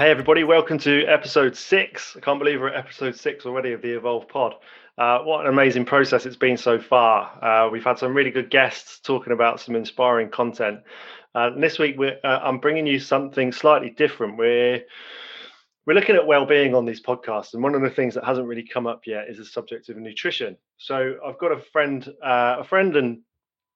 [0.00, 2.16] Hey, everybody, welcome to episode six.
[2.16, 4.54] I can't believe we're at episode six already of the Evolve Pod.
[4.96, 7.28] Uh, what an amazing process it's been so far.
[7.44, 10.80] Uh, we've had some really good guests talking about some inspiring content.
[11.34, 14.38] Uh, this week, uh, I'm bringing you something slightly different.
[14.38, 14.80] We're
[15.86, 18.66] we're looking at well-being on these podcasts, and one of the things that hasn't really
[18.66, 20.56] come up yet is the subject of nutrition.
[20.78, 23.20] So I've got a friend, uh, a friend and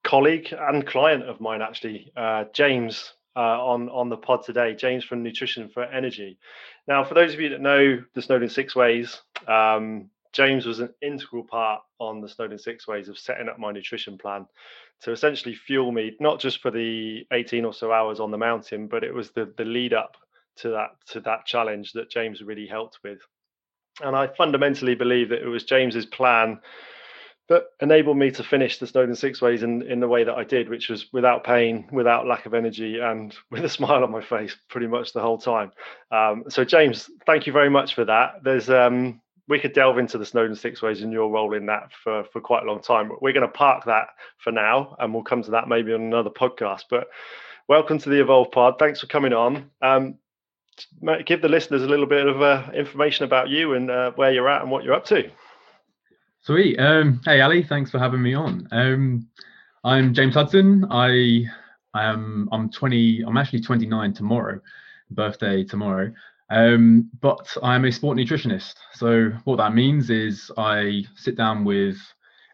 [0.05, 5.05] colleague and client of mine, actually, uh, James uh, on on the pod today, James
[5.05, 6.39] from Nutrition for Energy.
[6.87, 10.93] Now, for those of you that know the Snowdon Six Ways, um, James was an
[11.03, 14.47] integral part on the Snowdon Six Ways of setting up my nutrition plan
[15.03, 18.87] to essentially fuel me, not just for the 18 or so hours on the mountain,
[18.87, 20.17] but it was the the lead up
[20.57, 23.19] to that to that challenge that James really helped with.
[24.03, 26.61] And I fundamentally believe that it was James's plan
[27.49, 30.45] that enabled me to finish the Snowdon Six Ways in, in the way that I
[30.45, 34.23] did, which was without pain, without lack of energy, and with a smile on my
[34.23, 35.73] face pretty much the whole time.
[36.11, 38.43] Um, so, James, thank you very much for that.
[38.43, 41.91] There's um, we could delve into the Snowdon Six Ways and your role in that
[42.03, 43.09] for, for quite a long time.
[43.09, 46.01] But we're going to park that for now, and we'll come to that maybe on
[46.01, 46.85] another podcast.
[46.89, 47.09] But
[47.69, 48.77] welcome to the Evolve Pod.
[48.79, 49.71] Thanks for coming on.
[49.83, 50.19] Um,
[51.27, 54.49] give the listeners a little bit of uh, information about you and uh, where you're
[54.49, 55.31] at and what you're up to.
[56.45, 56.79] Sweet.
[56.79, 58.69] Um, hey, Ali, thanks for having me on.
[58.71, 59.27] Um,
[59.83, 60.85] I'm James Hudson.
[60.91, 61.47] I
[61.95, 63.23] am I'm 20.
[63.27, 64.61] I'm actually 29 tomorrow,
[65.11, 66.13] birthday tomorrow.
[66.51, 68.75] Um, but I'm a sport nutritionist.
[68.93, 71.97] So what that means is I sit down with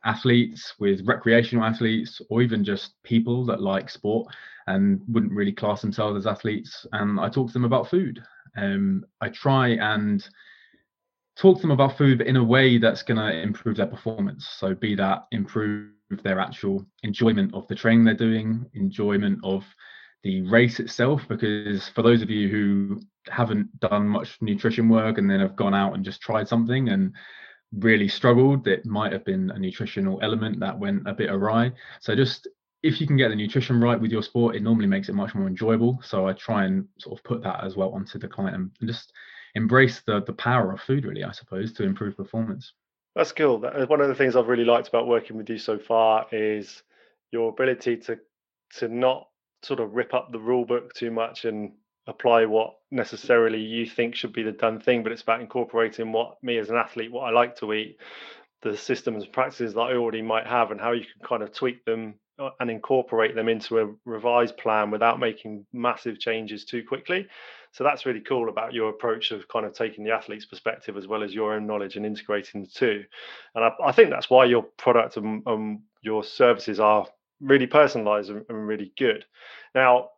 [0.04, 4.32] athletes, with recreational athletes, or even just people that like sport
[4.68, 8.22] and wouldn't really class themselves as athletes, and I talk to them about food.
[8.56, 10.24] Um, I try and
[11.40, 14.46] talk to them about food but in a way that's going to improve their performance.
[14.58, 19.64] So be that improve their actual enjoyment of the training they're doing enjoyment of
[20.22, 25.30] the race itself because for those of you who haven't done much nutrition work and
[25.30, 27.14] then have gone out and just tried something and
[27.78, 31.72] really struggled it might have been a nutritional element that went a bit awry.
[32.00, 32.48] So just
[32.82, 35.34] if you can get the nutrition right with your sport it normally makes it much
[35.34, 36.00] more enjoyable.
[36.04, 39.10] So i try and sort of put that as well onto the client and just
[39.54, 42.72] embrace the the power of food really i suppose to improve performance.
[43.16, 43.58] That's cool.
[43.58, 46.82] One of the things i've really liked about working with you so far is
[47.32, 48.18] your ability to
[48.76, 49.28] to not
[49.62, 51.72] sort of rip up the rule book too much and
[52.06, 56.42] apply what necessarily you think should be the done thing but it's about incorporating what
[56.42, 57.98] me as an athlete what i like to eat
[58.62, 61.52] the systems and practices that i already might have and how you can kind of
[61.52, 66.82] tweak them uh, and incorporate them into a revised plan without making massive changes too
[66.82, 67.26] quickly
[67.72, 71.06] so that's really cool about your approach of kind of taking the athlete's perspective as
[71.06, 73.04] well as your own knowledge and integrating the two.
[73.54, 77.06] And I, I think that's why your product and, and, your services are
[77.42, 79.26] really personalized and, and really good.
[79.74, 80.08] Now,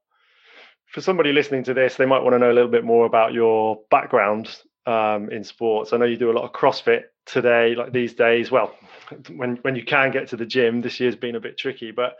[0.86, 3.32] for somebody listening to this, they might want to know a little bit more about
[3.32, 4.56] your background
[4.86, 5.92] um, in sports.
[5.92, 8.50] I know you do a lot of CrossFit today, like these days.
[8.50, 8.74] Well,
[9.34, 12.16] when when you can get to the gym, this year's been a bit tricky, but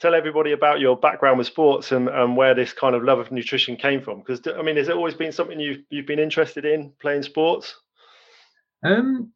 [0.00, 3.32] tell everybody about your background with sports and, and where this kind of love of
[3.32, 6.64] nutrition came from because i mean has it always been something you've you've been interested
[6.64, 7.74] in playing sports
[8.84, 9.32] um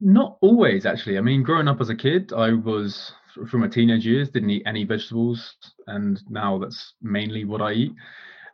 [0.00, 3.12] not always actually i mean growing up as a kid i was
[3.50, 5.56] from my teenage years didn't eat any vegetables
[5.88, 7.92] and now that's mainly what i eat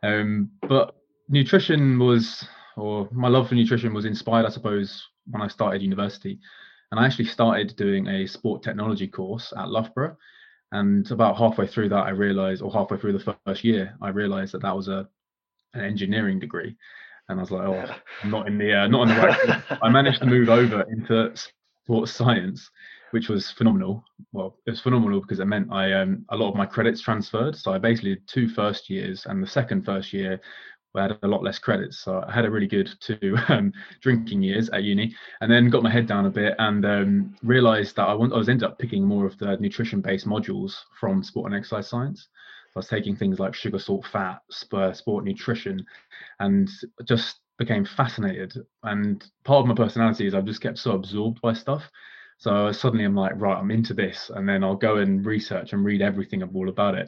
[0.03, 0.95] um but
[1.29, 2.45] nutrition was
[2.77, 6.39] or my love for nutrition was inspired i suppose when i started university
[6.91, 10.15] and i actually started doing a sport technology course at loughborough
[10.71, 14.53] and about halfway through that, I realized, or halfway through the first year, I realized
[14.53, 15.07] that that was a
[15.73, 16.75] an engineering degree,
[17.29, 19.79] and I was like, oh, I'm not in the uh, not in the right.
[19.81, 21.33] I managed to move over into
[21.83, 22.69] sports science,
[23.11, 24.03] which was phenomenal.
[24.31, 27.57] Well, it was phenomenal because it meant I um, a lot of my credits transferred.
[27.57, 30.39] So I basically did two first years, and the second first year
[30.95, 31.99] I had a lot less credits.
[31.99, 33.71] So I had a really good two um,
[34.01, 37.95] drinking years at uni, and then got my head down a bit and um, realised
[37.95, 41.51] that I, want, I was ended up picking more of the nutrition-based modules from sport
[41.51, 42.27] and exercise science.
[42.73, 45.85] So I was taking things like sugar, salt, fat, spur, sport nutrition,
[46.39, 46.69] and
[47.05, 48.53] just became fascinated.
[48.83, 51.83] And part of my personality is I've just kept so absorbed by stuff.
[52.37, 55.85] So suddenly I'm like, right, I'm into this, and then I'll go and research and
[55.85, 57.07] read everything all about it.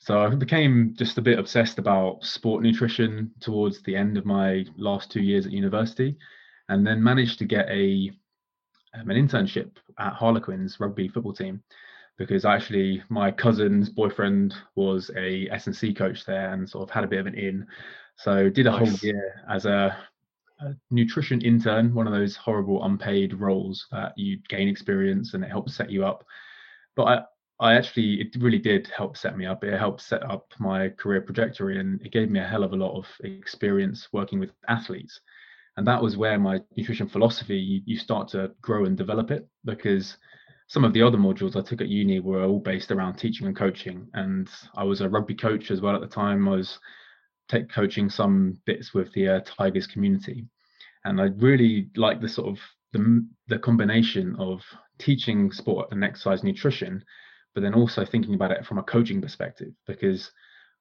[0.00, 4.64] So I became just a bit obsessed about sport nutrition towards the end of my
[4.78, 6.16] last two years at university,
[6.70, 8.10] and then managed to get a
[8.94, 11.62] um, an internship at Harlequins rugby football team
[12.16, 17.08] because actually my cousin's boyfriend was a S&C coach there and sort of had a
[17.08, 17.66] bit of an in.
[18.16, 18.78] So did a nice.
[18.78, 19.96] whole year as a,
[20.60, 25.50] a, nutrition intern, one of those horrible unpaid roles that you gain experience and it
[25.50, 26.24] helps set you up.
[26.96, 27.28] But
[27.60, 29.62] I, actually it really did help set me up.
[29.64, 32.76] It helped set up my career trajectory, and it gave me a hell of a
[32.76, 35.20] lot of experience working with athletes.
[35.76, 39.46] And that was where my nutrition philosophy you, you start to grow and develop it
[39.64, 40.16] because
[40.68, 43.56] some of the other modules I took at uni were all based around teaching and
[43.56, 44.08] coaching.
[44.14, 46.48] And I was a rugby coach as well at the time.
[46.48, 46.78] I was
[47.48, 50.46] take coaching some bits with the uh, Tigers community,
[51.04, 52.58] and I really like the sort of
[52.92, 54.62] the the combination of
[54.98, 57.04] teaching sport and exercise nutrition
[57.54, 60.30] but then also thinking about it from a coaching perspective because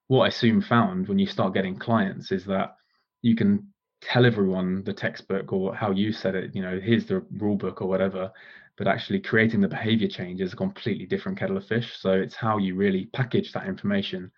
[0.07, 2.75] what i soon found when you start getting clients is that
[3.21, 3.67] you can
[4.01, 7.81] tell everyone the textbook or how you said it you know here's the rule book
[7.81, 8.31] or whatever
[8.79, 11.97] but actually creating the behavior change is a completely different kettle of fish.
[11.99, 14.31] So it's how you really package that information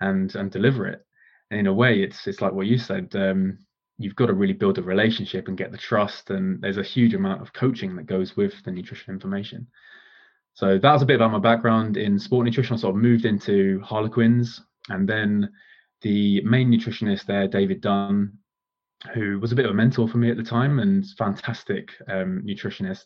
[0.00, 1.04] and and deliver it.
[1.50, 3.58] And in a way it's it's like what you said um,
[3.98, 7.14] you've got to really build a relationship and get the trust and there's a huge
[7.14, 9.66] amount of coaching that goes with the nutrition information
[10.58, 12.74] so that was a bit about my background in sport nutrition.
[12.74, 15.52] I sort of moved into Harlequins, and then
[16.02, 18.32] the main nutritionist there, David Dunn,
[19.14, 22.42] who was a bit of a mentor for me at the time and fantastic um,
[22.44, 23.04] nutritionist,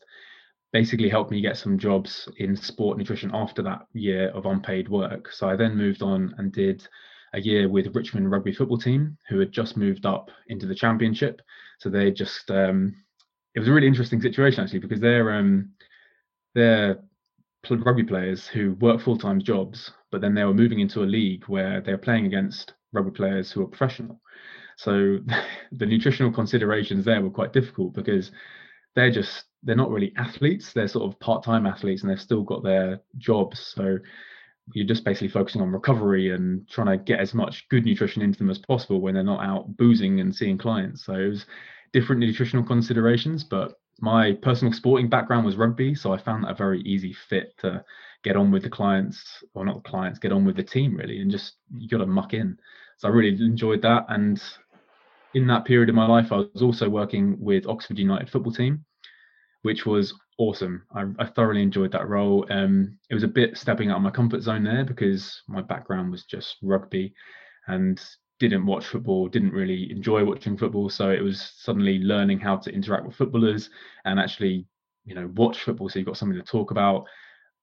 [0.73, 5.31] basically helped me get some jobs in sport nutrition after that year of unpaid work.
[5.31, 6.89] So I then moved on and did
[7.35, 11.43] a year with Richmond rugby football team, who had just moved up into the championship.
[11.81, 12.95] So they just um,
[13.55, 15.73] it was a really interesting situation actually because they're um,
[16.55, 16.99] they're
[17.71, 21.45] rugby players who work full time jobs, but then they were moving into a league
[21.47, 24.21] where they're playing against rugby players who are professional.
[24.77, 25.19] So
[25.73, 28.33] the nutritional considerations there were quite difficult because
[28.95, 30.73] they're just they're not really athletes.
[30.73, 33.61] They're sort of part time athletes, and they've still got their jobs.
[33.61, 33.99] So
[34.75, 38.39] you're just basically focusing on recovery and trying to get as much good nutrition into
[38.39, 41.05] them as possible when they're not out boozing and seeing clients.
[41.05, 41.47] So it was
[41.93, 46.55] different nutritional considerations, but my personal sporting background was rugby, so I found that a
[46.55, 47.85] very easy fit to
[48.25, 51.21] get on with the clients, or not the clients, get on with the team really,
[51.21, 52.59] and just you got to muck in.
[52.99, 54.07] So I really enjoyed that.
[54.09, 54.43] And
[55.35, 58.85] in that period of my life, I was also working with Oxford United football team,
[59.63, 60.85] which was awesome.
[60.93, 62.45] I, I thoroughly enjoyed that role.
[62.51, 66.11] Um, it was a bit stepping out of my comfort zone there because my background
[66.11, 67.15] was just rugby,
[67.69, 68.03] and
[68.49, 70.89] didn't watch football, didn't really enjoy watching football.
[70.89, 73.71] So it was suddenly learning how to interact with footballers
[74.05, 74.67] and actually,
[75.05, 75.89] you know, watch football.
[75.89, 77.07] So you've got something to talk about.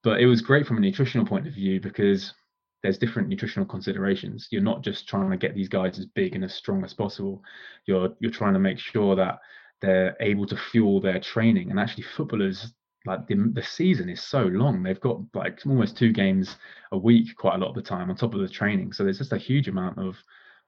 [0.04, 2.34] But it was great from a nutritional point of view because
[2.81, 4.48] there's different nutritional considerations.
[4.52, 7.44] You're not just trying to get these guys as big and as strong as possible.
[7.86, 9.40] You're you're trying to make sure that
[9.82, 11.70] they're able to fuel their training.
[11.70, 12.74] And actually, footballers
[13.06, 14.84] like the, the season is so long.
[14.84, 16.56] They've got like almost two games
[16.92, 18.94] a week, quite a lot of the time on top of the training.
[18.94, 20.16] So there's just a huge amount of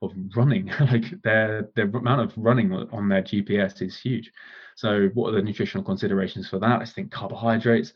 [0.02, 0.66] of running.
[0.80, 4.32] like their their amount of running on their GPS is huge.
[4.76, 6.80] So what are the nutritional considerations for that?
[6.80, 7.92] I think carbohydrates.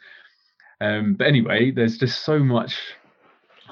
[0.81, 2.77] Um, but anyway, there's just so much,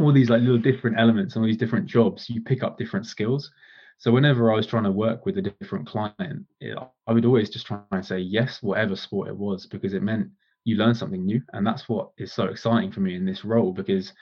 [0.01, 2.31] all these like little different elements and all these different jobs.
[2.31, 3.51] You pick up different skills.
[3.99, 6.77] So whenever I was trying to work with a different client, it,
[7.07, 10.29] I would always just try and say yes, whatever sport it was, because it meant
[10.65, 13.73] you learn something new, and that's what is so exciting for me in this role
[13.73, 14.13] because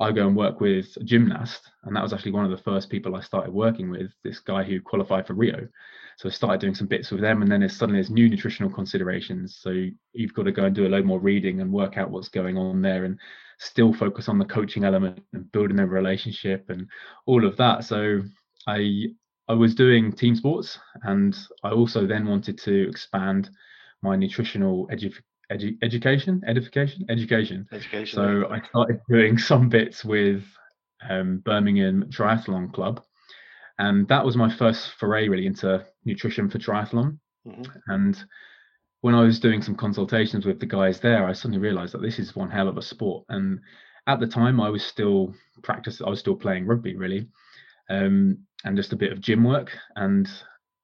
[0.00, 2.88] I go and work with a gymnast, and that was actually one of the first
[2.88, 4.10] people I started working with.
[4.24, 5.68] This guy who qualified for Rio,
[6.16, 8.70] so I started doing some bits with them, and then there's suddenly there's new nutritional
[8.70, 9.58] considerations.
[9.60, 12.30] So you've got to go and do a load more reading and work out what's
[12.30, 13.18] going on there, and
[13.58, 16.88] still focus on the coaching element and building a relationship and
[17.26, 17.84] all of that.
[17.84, 18.22] So
[18.66, 19.08] I
[19.48, 23.50] I was doing team sports, and I also then wanted to expand
[24.02, 25.12] my nutritional edu-
[25.50, 27.66] edu- education, edification, education.
[27.72, 28.16] Education.
[28.16, 30.42] So I started doing some bits with
[31.08, 33.02] um, Birmingham Triathlon Club,
[33.78, 37.18] and that was my first foray really into nutrition for triathlon.
[37.46, 37.92] Mm-hmm.
[37.92, 38.24] And
[39.00, 42.18] when I was doing some consultations with the guys there, I suddenly realised that this
[42.18, 43.24] is one hell of a sport.
[43.28, 43.60] And
[44.06, 46.06] at the time, I was still practicing.
[46.06, 47.28] I was still playing rugby really,
[47.88, 49.70] um, and just a bit of gym work.
[49.96, 50.28] And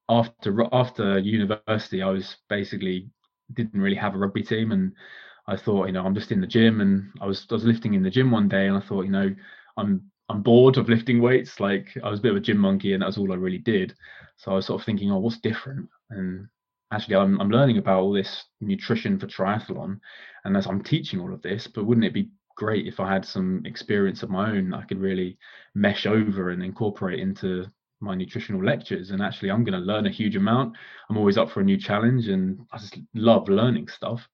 [0.08, 3.10] after after university, I was basically
[3.54, 4.92] didn't really have a rugby team and
[5.48, 7.94] I thought, you know, I'm just in the gym and I was I was lifting
[7.94, 9.34] in the gym one day and I thought, you know,
[9.76, 11.60] I'm I'm bored of lifting weights.
[11.60, 13.58] Like I was a bit of a gym monkey and that was all I really
[13.58, 13.94] did.
[14.36, 15.88] So I was sort of thinking, oh, what's different?
[16.10, 16.48] And
[16.92, 20.00] actually I'm I'm learning about all this nutrition for triathlon
[20.44, 23.24] and as I'm teaching all of this, but wouldn't it be great if I had
[23.24, 25.38] some experience of my own I could really
[25.74, 27.66] mesh over and incorporate into
[28.00, 30.76] my nutritional lectures and actually i'm going to learn a huge amount
[31.08, 34.26] i'm always up for a new challenge and i just love learning stuff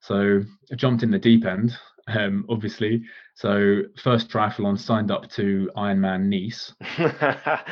[0.00, 0.40] so
[0.72, 1.76] i jumped in the deep end
[2.08, 3.02] um, obviously
[3.34, 6.72] so first triathlon signed up to ironman nice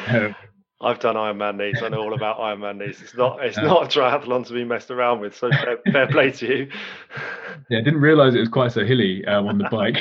[0.08, 0.34] um,
[0.78, 1.82] I've done Ironman Nice.
[1.82, 3.00] I know all about Ironman Nice.
[3.00, 5.34] It's not it's not a triathlon to be messed around with.
[5.34, 6.68] So fair, fair play to you.
[7.68, 9.96] Yeah, I didn't realise it was quite so hilly um, on the bike.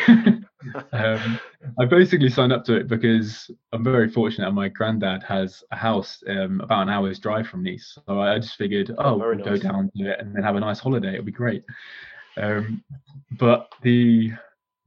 [0.91, 1.39] Um,
[1.79, 4.51] I basically signed up to it because I'm very fortunate.
[4.51, 8.57] My granddad has a house um, about an hour's drive from Nice, so I just
[8.57, 9.45] figured, oh, oh we'll nice.
[9.45, 11.13] go down to it and then have a nice holiday.
[11.13, 11.63] It'll be great.
[12.37, 12.83] Um,
[13.39, 14.31] but the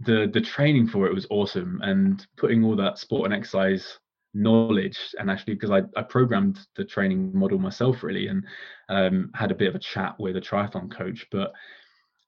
[0.01, 3.99] the the training for it was awesome, and putting all that sport and exercise
[4.35, 8.45] knowledge and actually because I, I programmed the training model myself really and
[8.89, 11.53] um, had a bit of a chat with a triathlon coach but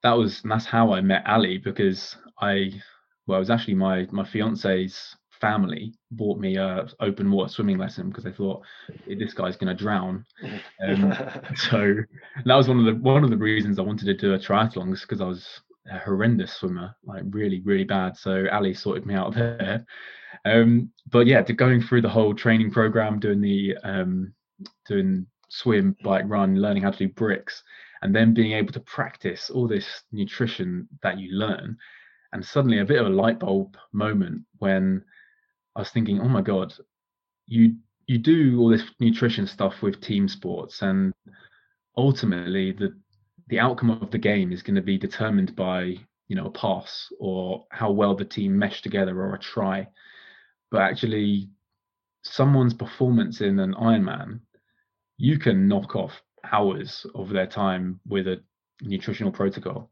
[0.02, 2.72] that was and that's how I met Ali because I
[3.26, 8.08] well it was actually my my fiance's family bought me a open water swimming lesson
[8.08, 8.62] because they thought
[9.06, 10.24] this guy's going to drown.
[10.82, 11.12] Um,
[11.56, 11.94] so
[12.46, 14.98] that was one of the one of the reasons I wanted to do a triathlon
[14.98, 15.60] because I was
[15.90, 18.16] a horrendous swimmer like really really bad.
[18.16, 19.84] So Ali sorted me out there.
[20.46, 24.32] Um, but yeah, to going through the whole training program, doing the um,
[24.88, 27.62] doing swim, bike, run, learning how to do bricks,
[28.02, 31.76] and then being able to practice all this nutrition that you learn,
[32.32, 35.02] and suddenly a bit of a light bulb moment when
[35.76, 36.72] I was thinking, oh my god,
[37.46, 41.12] you you do all this nutrition stuff with team sports, and
[41.96, 42.94] ultimately the
[43.48, 45.96] the outcome of the game is going to be determined by
[46.28, 49.86] you know a pass or how well the team mesh together or a try
[50.70, 51.50] but actually
[52.22, 54.40] someone's performance in an Ironman,
[55.16, 58.42] you can knock off hours of their time with a
[58.82, 59.90] nutritional protocol.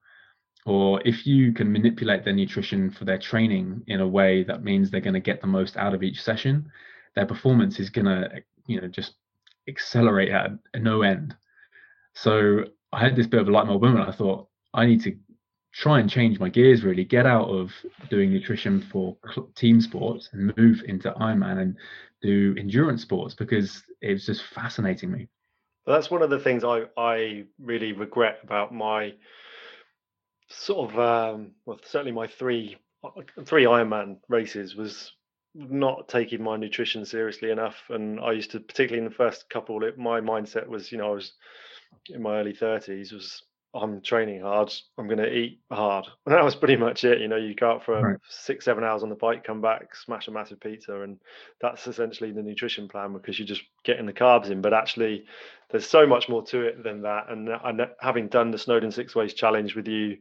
[0.69, 4.91] Or if you can manipulate their nutrition for their training in a way that means
[4.91, 6.71] they're going to get the most out of each session,
[7.15, 8.29] their performance is going to,
[8.67, 9.15] you know, just
[9.67, 11.35] accelerate at no end.
[12.15, 14.07] So I had this bit of a light bulb moment.
[14.07, 15.17] I thought I need to
[15.73, 17.71] try and change my gears really get out of
[18.11, 19.17] doing nutrition for
[19.55, 21.77] team sports and move into ironman and
[22.21, 25.29] do endurance sports because it was just fascinating me
[25.87, 29.13] well, that's one of the things i i really regret about my
[30.49, 32.77] sort of um well certainly my three
[33.45, 35.13] three ironman races was
[35.55, 39.83] not taking my nutrition seriously enough and i used to particularly in the first couple
[39.85, 41.33] it, my mindset was you know i was
[42.09, 43.43] in my early 30s was
[43.75, 44.73] I'm training hard.
[44.97, 46.07] I'm going to eat hard.
[46.27, 47.21] And that was pretty much it.
[47.21, 48.19] You know, you go out for right.
[48.29, 51.19] six, seven hours on the bike, come back, smash a massive pizza, and
[51.61, 54.63] that's essentially the nutrition plan because you're just getting the carbs in.
[54.63, 55.25] But actually,
[55.71, 57.29] there's so much more to it than that.
[57.29, 60.17] And, and having done the Snowdon Six Ways Challenge with you,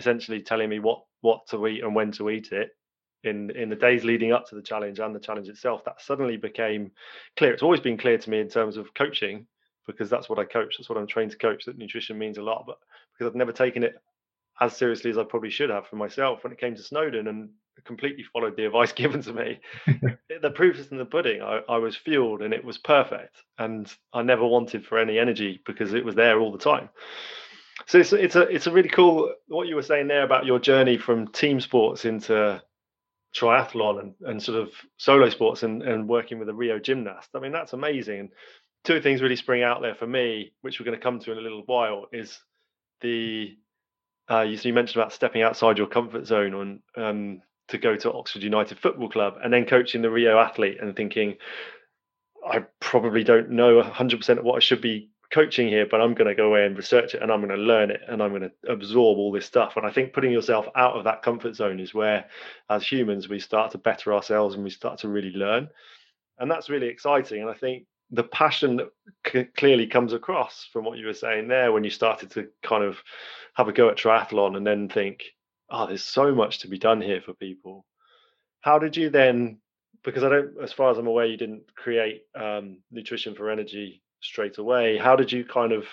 [0.00, 2.70] essentially telling me what what to eat and when to eat it,
[3.24, 6.36] in in the days leading up to the challenge and the challenge itself, that suddenly
[6.36, 6.90] became
[7.36, 7.52] clear.
[7.52, 9.46] It's always been clear to me in terms of coaching
[9.86, 10.76] because that's what I coach.
[10.78, 11.64] That's what I'm trained to coach.
[11.64, 12.78] That nutrition means a lot, but
[13.12, 13.94] because I've never taken it
[14.60, 17.48] as seriously as I probably should have for myself when it came to Snowdon and
[17.84, 19.58] completely followed the advice given to me.
[20.42, 21.42] the proof is in the pudding.
[21.42, 25.60] I, I was fueled and it was perfect, and I never wanted for any energy
[25.66, 26.88] because it was there all the time.
[27.86, 30.58] So it's it's a it's a really cool what you were saying there about your
[30.58, 32.62] journey from team sports into
[33.34, 37.30] triathlon and, and sort of solo sports and, and working with a Rio gymnast.
[37.34, 38.20] I mean, that's amazing.
[38.20, 38.28] And
[38.84, 41.38] two things really spring out there for me, which we're going to come to in
[41.38, 42.38] a little while, is
[43.00, 43.56] the
[44.30, 47.96] uh, you, so you mentioned about stepping outside your comfort zone on um, to go
[47.96, 51.36] to Oxford United Football Club and then coaching the Rio athlete and thinking,
[52.46, 56.28] I probably don't know 100% of what I should be coaching here, but I'm going
[56.28, 58.42] to go away and research it and I'm going to learn it and I'm going
[58.42, 59.76] to absorb all this stuff.
[59.76, 62.26] And I think putting yourself out of that comfort zone is where,
[62.68, 65.68] as humans, we start to better ourselves and we start to really learn.
[66.38, 67.42] And that's really exciting.
[67.42, 68.88] And I think the passion that
[69.26, 72.84] c- clearly comes across from what you were saying there when you started to kind
[72.84, 72.98] of
[73.54, 75.22] have a go at triathlon and then think
[75.70, 77.84] oh there's so much to be done here for people
[78.60, 79.58] how did you then
[80.02, 84.02] because i don't as far as i'm aware you didn't create um, nutrition for energy
[84.20, 84.96] straight away.
[84.96, 85.84] How did you kind of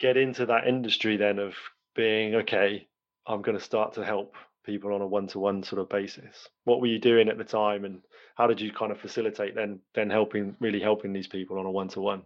[0.00, 1.54] get into that industry then of
[1.94, 2.86] being okay
[3.26, 6.86] i'm going to start to help people on a one-to-one sort of basis what were
[6.86, 8.00] you doing at the time and
[8.34, 11.70] how did you kind of facilitate then then helping really helping these people on a
[11.70, 12.22] one-to-one?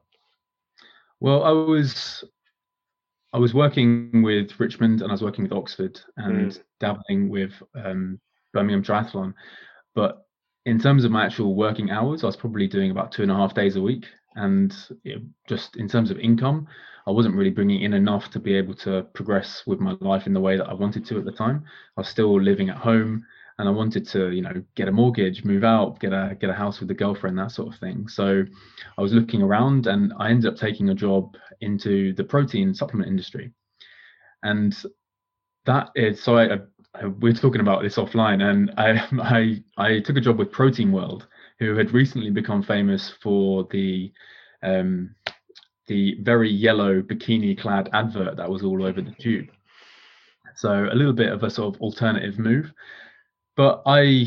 [1.20, 2.24] Well i was
[3.32, 6.62] i was working with richmond and i was working with oxford and mm.
[6.80, 8.20] dabbling with um,
[8.52, 9.34] birmingham triathlon.
[9.94, 10.24] But
[10.68, 13.34] in terms of my actual working hours i was probably doing about two and a
[13.34, 14.06] half days a week
[14.36, 16.66] and it, just in terms of income
[17.08, 20.34] I wasn't really bringing in enough to be able to progress with my life in
[20.34, 21.64] the way that I wanted to at the time.
[21.96, 23.24] I was still living at home
[23.58, 26.54] and I wanted to, you know, get a mortgage, move out, get a get a
[26.54, 28.08] house with a girlfriend, that sort of thing.
[28.08, 28.44] So
[28.98, 33.08] I was looking around and I ended up taking a job into the protein supplement
[33.08, 33.52] industry.
[34.42, 34.76] And
[35.64, 36.58] that is so I, I
[37.20, 39.06] we're talking about this offline and I
[39.76, 41.26] I I took a job with Protein World,
[41.58, 44.12] who had recently become famous for the
[44.62, 45.14] um
[45.86, 49.48] the very yellow bikini clad advert that was all over the tube.
[50.56, 52.72] So a little bit of a sort of alternative move.
[53.56, 54.26] but I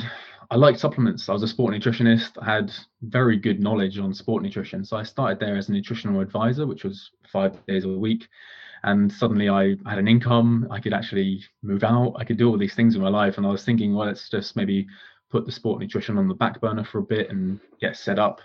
[0.51, 1.30] I liked supplements.
[1.30, 2.32] I was a sport nutritionist.
[2.42, 4.84] I had very good knowledge on sport nutrition.
[4.86, 8.28] So I started there as a nutritional advisor, which was five days a week.
[8.84, 10.68] And suddenly I had an income.
[10.72, 12.16] I could actually move out.
[12.18, 13.38] I could do all these things in my life.
[13.38, 14.88] And I was thinking, well, let's just maybe
[15.30, 18.42] put the sport nutrition on the back burner for a bit and get set up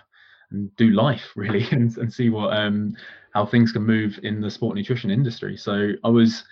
[0.51, 2.95] and do life really and, and see what um
[3.33, 5.57] how things can move in the sport nutrition industry.
[5.57, 6.43] So I was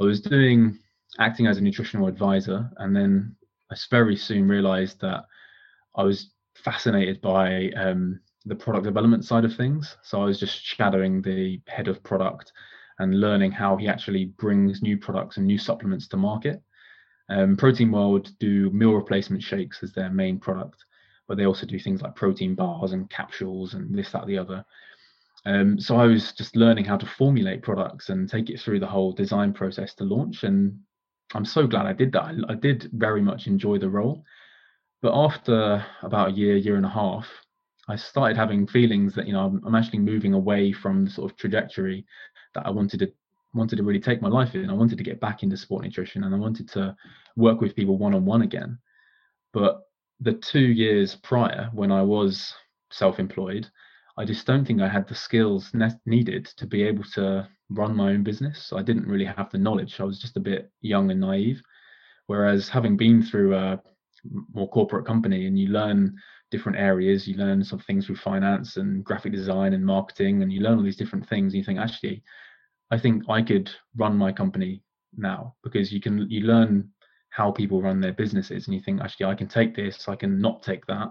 [0.00, 0.78] I was doing
[1.18, 3.36] acting as a nutritional advisor and then
[3.70, 5.24] I very soon realized that
[5.96, 9.96] I was fascinated by um, the product development side of things.
[10.02, 12.52] So I was just shadowing the head of product
[13.02, 16.62] and learning how he actually brings new products and new supplements to market.
[17.28, 20.84] Um, Protein World do meal replacement shakes as their main product,
[21.26, 24.64] but they also do things like protein bars and capsules and this, that, the other.
[25.44, 28.86] Um, so I was just learning how to formulate products and take it through the
[28.86, 30.44] whole design process to launch.
[30.44, 30.78] And
[31.34, 32.22] I'm so glad I did that.
[32.22, 34.24] I, I did very much enjoy the role.
[35.00, 37.26] But after about a year, year and a half,
[37.88, 41.30] I started having feelings that you know I'm, I'm, actually moving away from the sort
[41.30, 42.06] of trajectory
[42.54, 43.12] that I wanted to
[43.54, 44.70] wanted to really take my life in.
[44.70, 46.96] I wanted to get back into sport nutrition and I wanted to
[47.36, 48.78] work with people one on one again.
[49.52, 49.82] But
[50.20, 52.54] the two years prior, when I was
[52.90, 53.68] self-employed,
[54.16, 57.94] I just don't think I had the skills ne- needed to be able to run
[57.94, 58.72] my own business.
[58.74, 60.00] I didn't really have the knowledge.
[60.00, 61.62] I was just a bit young and naive.
[62.26, 63.82] Whereas having been through a
[64.54, 66.16] more corporate company and you learn
[66.52, 70.60] different areas, you learn some things through finance and graphic design and marketing, and you
[70.60, 71.52] learn all these different things.
[71.52, 72.22] And you think, actually,
[72.92, 74.82] I think I could run my company
[75.16, 76.88] now because you can you learn
[77.30, 80.40] how people run their businesses, and you think, actually, I can take this, I can
[80.40, 81.08] not take that,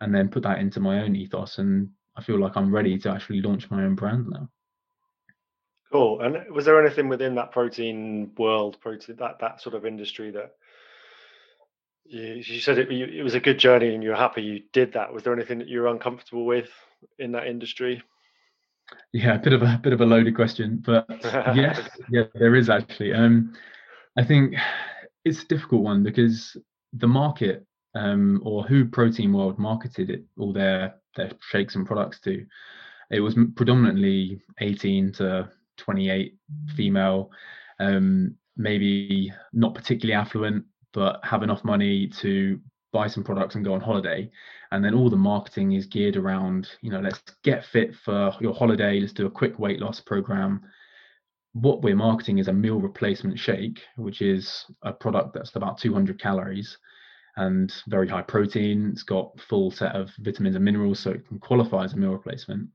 [0.00, 3.10] and then put that into my own ethos and I feel like I'm ready to
[3.10, 4.48] actually launch my own brand now.
[5.92, 6.20] Cool.
[6.20, 10.54] And was there anything within that protein world, protein that that sort of industry that
[12.04, 14.92] you, you said it, it was a good journey and you were happy you did
[14.92, 15.12] that?
[15.12, 16.68] Was there anything that you were uncomfortable with
[17.18, 18.02] in that industry?
[19.12, 21.06] Yeah, a bit of a bit of a loaded question, but
[21.54, 23.14] yes, yeah, there is actually.
[23.14, 23.54] Um,
[24.18, 24.54] I think
[25.24, 26.56] it's a difficult one because
[26.92, 32.20] the market um, or who Protein World marketed it, all their their shakes and products
[32.20, 32.44] to.
[33.10, 36.36] It was predominantly 18 to 28
[36.74, 37.30] female,
[37.78, 40.64] um, maybe not particularly affluent,
[40.94, 42.58] but have enough money to
[42.92, 44.30] buy some products and go on holiday.
[44.70, 48.54] And then all the marketing is geared around, you know, let's get fit for your
[48.54, 50.62] holiday, let's do a quick weight loss program.
[51.52, 56.20] What we're marketing is a meal replacement shake, which is a product that's about 200
[56.20, 56.78] calories
[57.36, 58.90] and very high protein.
[58.92, 62.12] It's got full set of vitamins and minerals, so it can qualify as a meal
[62.12, 62.68] replacement.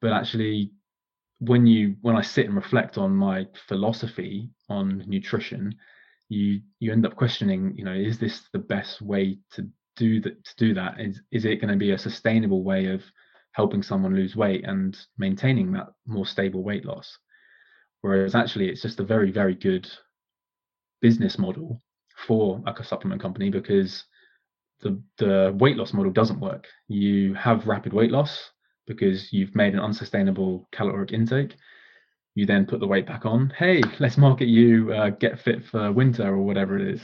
[0.00, 0.72] But actually,
[1.40, 5.74] when you when I sit and reflect on my philosophy on nutrition,
[6.32, 10.44] you you end up questioning, you know, is this the best way to do that?
[10.44, 13.02] To do that is is it going to be a sustainable way of
[13.52, 17.18] helping someone lose weight and maintaining that more stable weight loss?
[18.00, 19.88] Whereas actually, it's just a very very good
[21.00, 21.80] business model
[22.26, 24.04] for a supplement company because
[24.80, 26.66] the the weight loss model doesn't work.
[26.88, 28.50] You have rapid weight loss
[28.86, 31.56] because you've made an unsustainable caloric intake.
[32.34, 33.52] You then put the weight back on.
[33.58, 37.02] Hey, let's market you uh, get fit for winter or whatever it is.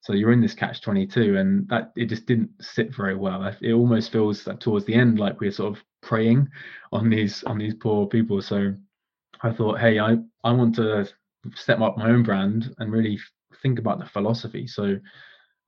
[0.00, 3.52] So you're in this catch 22, and that it just didn't sit very well.
[3.60, 6.48] It almost feels that towards the end like we're sort of preying
[6.92, 8.42] on these on these poor people.
[8.42, 8.74] So
[9.42, 11.08] I thought, hey, I I want to
[11.54, 13.18] step up my own brand and really
[13.62, 14.66] think about the philosophy.
[14.66, 14.98] So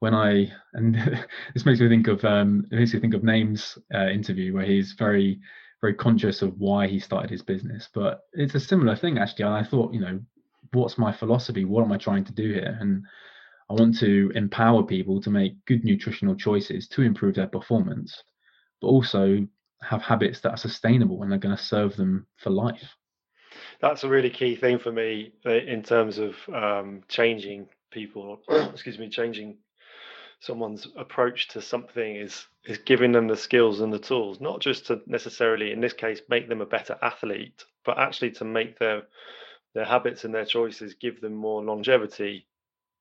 [0.01, 0.95] when I and
[1.55, 4.67] this makes me think of um, it makes me think of Names uh, interview where
[4.67, 5.41] he's very
[5.85, 7.91] very conscious of why he started his business.
[7.93, 9.45] But it's a similar thing actually.
[9.45, 10.19] And I thought, you know,
[10.73, 11.67] what's my philosophy?
[11.67, 12.79] What am I trying to do here?
[12.81, 13.05] And
[13.69, 18.23] I want to empower people to make good nutritional choices to improve their performance,
[18.81, 19.47] but also
[19.83, 22.97] have habits that are sustainable and are going to serve them for life.
[23.83, 28.41] That's a really key thing for me uh, in terms of um, changing people,
[28.73, 29.59] excuse me, changing
[30.45, 34.87] someone's approach to something is is giving them the skills and the tools, not just
[34.87, 39.03] to necessarily, in this case, make them a better athlete, but actually to make their
[39.75, 42.47] their habits and their choices give them more longevity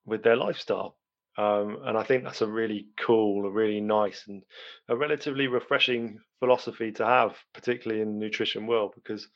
[0.05, 0.95] with their lifestyle.
[1.37, 4.43] Um, and I think that's a really cool, a really nice, and
[4.87, 9.27] a relatively refreshing philosophy to have, particularly in the nutrition world, because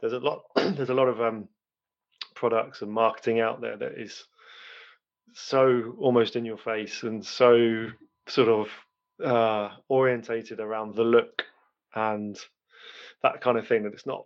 [0.00, 1.48] there's a lot there's a lot of um,
[2.34, 4.24] products and marketing out there that is
[5.34, 7.86] so almost in your face and so
[8.28, 8.68] sort of
[9.24, 11.42] uh, orientated around the look
[11.94, 12.38] and
[13.22, 14.24] that kind of thing that it's not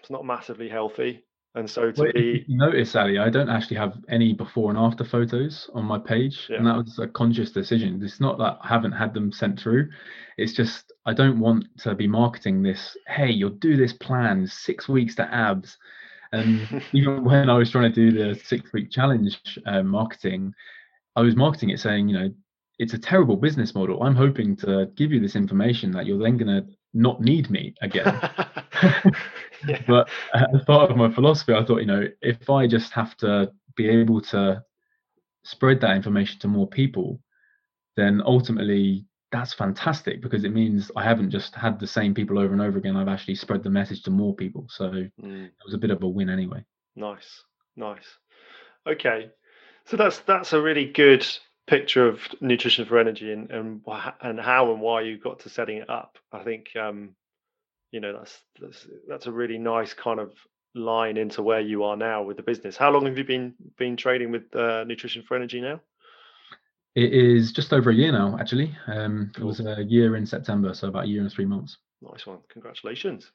[0.00, 1.24] it's not massively healthy
[1.56, 5.04] And so to well, be notice, Ali, I don't actually have any before and after
[5.04, 6.58] photos on my page, yeah.
[6.58, 7.98] and that was a conscious decision.
[8.04, 9.88] It's not that I haven't had them sent through.
[10.36, 12.94] It's just I don't want to be marketing this.
[13.06, 15.78] Hey, you'll do this plan six weeks to abs,
[16.36, 20.52] and even when I was trying to do the six week challenge uh, marketing,
[21.14, 22.30] I was marketing it saying, you know,
[22.78, 24.02] it's a terrible business model.
[24.02, 27.74] I'm hoping to give you this information that you're then going to not need me
[27.82, 28.18] again.
[28.82, 29.02] yeah.
[29.86, 33.50] But as part of my philosophy, I thought, you know, if I just have to
[33.76, 34.62] be able to
[35.44, 37.20] spread that information to more people,
[37.96, 42.52] then ultimately that's fantastic because it means I haven't just had the same people over
[42.52, 42.96] and over again.
[42.96, 44.66] I've actually spread the message to more people.
[44.70, 45.46] So mm.
[45.46, 46.64] it was a bit of a win anyway.
[46.94, 47.42] Nice,
[47.76, 48.06] nice.
[48.86, 49.30] Okay,
[49.84, 51.26] so that's that's a really good
[51.66, 53.80] picture of nutrition for energy and and
[54.22, 56.18] and how and why you got to setting it up.
[56.32, 57.16] I think um,
[57.90, 60.32] you know that's that's that's a really nice kind of
[60.74, 62.76] line into where you are now with the business.
[62.76, 65.80] How long have you been been trading with uh, nutrition for energy now?
[66.96, 68.76] It is just over a year now, actually.
[68.88, 69.44] Um, cool.
[69.44, 71.76] It was a year in September, so about a year and three months.
[72.02, 73.30] Nice one, congratulations.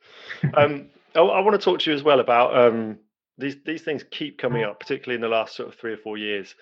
[0.56, 2.98] um, I, I, want to talk to you as well about um,
[3.38, 6.18] these these things keep coming up, particularly in the last sort of three or four
[6.18, 6.56] years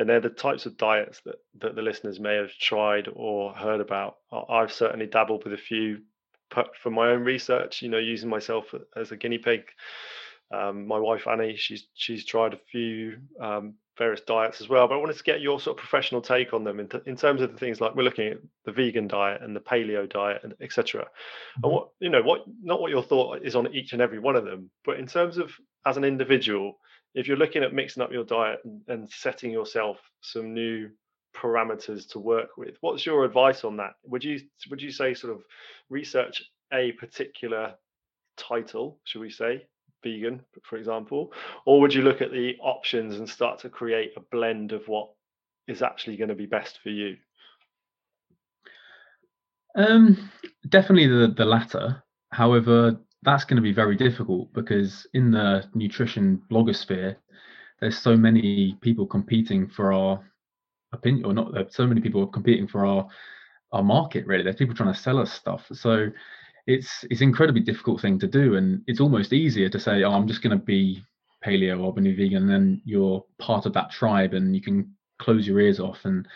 [0.00, 3.80] and they're the types of diets that, that the listeners may have tried or heard
[3.80, 4.16] about.
[4.48, 6.00] I've certainly dabbled with a few
[6.82, 8.64] for my own research, you know, using myself
[8.96, 9.62] as a guinea pig.
[10.52, 14.94] Um, my wife Annie, she's she's tried a few um, various diets as well, but
[14.94, 17.42] I wanted to get your sort of professional take on them in, t- in terms
[17.42, 20.54] of the things like we're looking at the vegan diet and the paleo diet and
[20.62, 21.02] etc.
[21.02, 21.64] Mm-hmm.
[21.64, 24.36] And what you know, what not what your thought is on each and every one
[24.36, 25.52] of them, but in terms of
[25.84, 26.78] as an individual,
[27.14, 30.88] if you're looking at mixing up your diet and, and setting yourself some new
[31.36, 35.32] parameters to work with what's your advice on that would you would you say sort
[35.32, 35.40] of
[35.88, 37.72] research a particular
[38.36, 39.64] title should we say
[40.02, 41.32] vegan for example
[41.66, 45.10] or would you look at the options and start to create a blend of what
[45.68, 47.16] is actually going to be best for you
[49.76, 50.30] um
[50.68, 56.42] definitely the the latter however that's going to be very difficult because in the nutrition
[56.50, 57.16] blogosphere,
[57.80, 60.20] there's so many people competing for our
[60.92, 61.72] opinion, or not.
[61.72, 63.08] So many people competing for our
[63.72, 64.26] our market.
[64.26, 65.66] Really, there's people trying to sell us stuff.
[65.72, 66.08] So
[66.66, 70.28] it's it's incredibly difficult thing to do, and it's almost easier to say, "Oh, I'm
[70.28, 71.02] just going to be
[71.44, 75.46] paleo or be vegan," and then you're part of that tribe, and you can close
[75.46, 76.26] your ears off and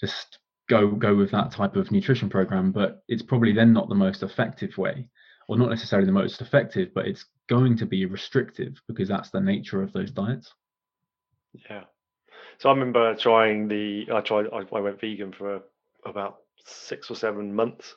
[0.00, 0.38] just
[0.68, 2.72] go go with that type of nutrition program.
[2.72, 5.08] But it's probably then not the most effective way
[5.48, 9.40] or not necessarily the most effective, but it's going to be restrictive because that's the
[9.40, 10.52] nature of those diets.
[11.70, 11.84] Yeah.
[12.58, 15.62] So I remember trying the, I tried, I went vegan for
[16.04, 17.96] about six or seven months,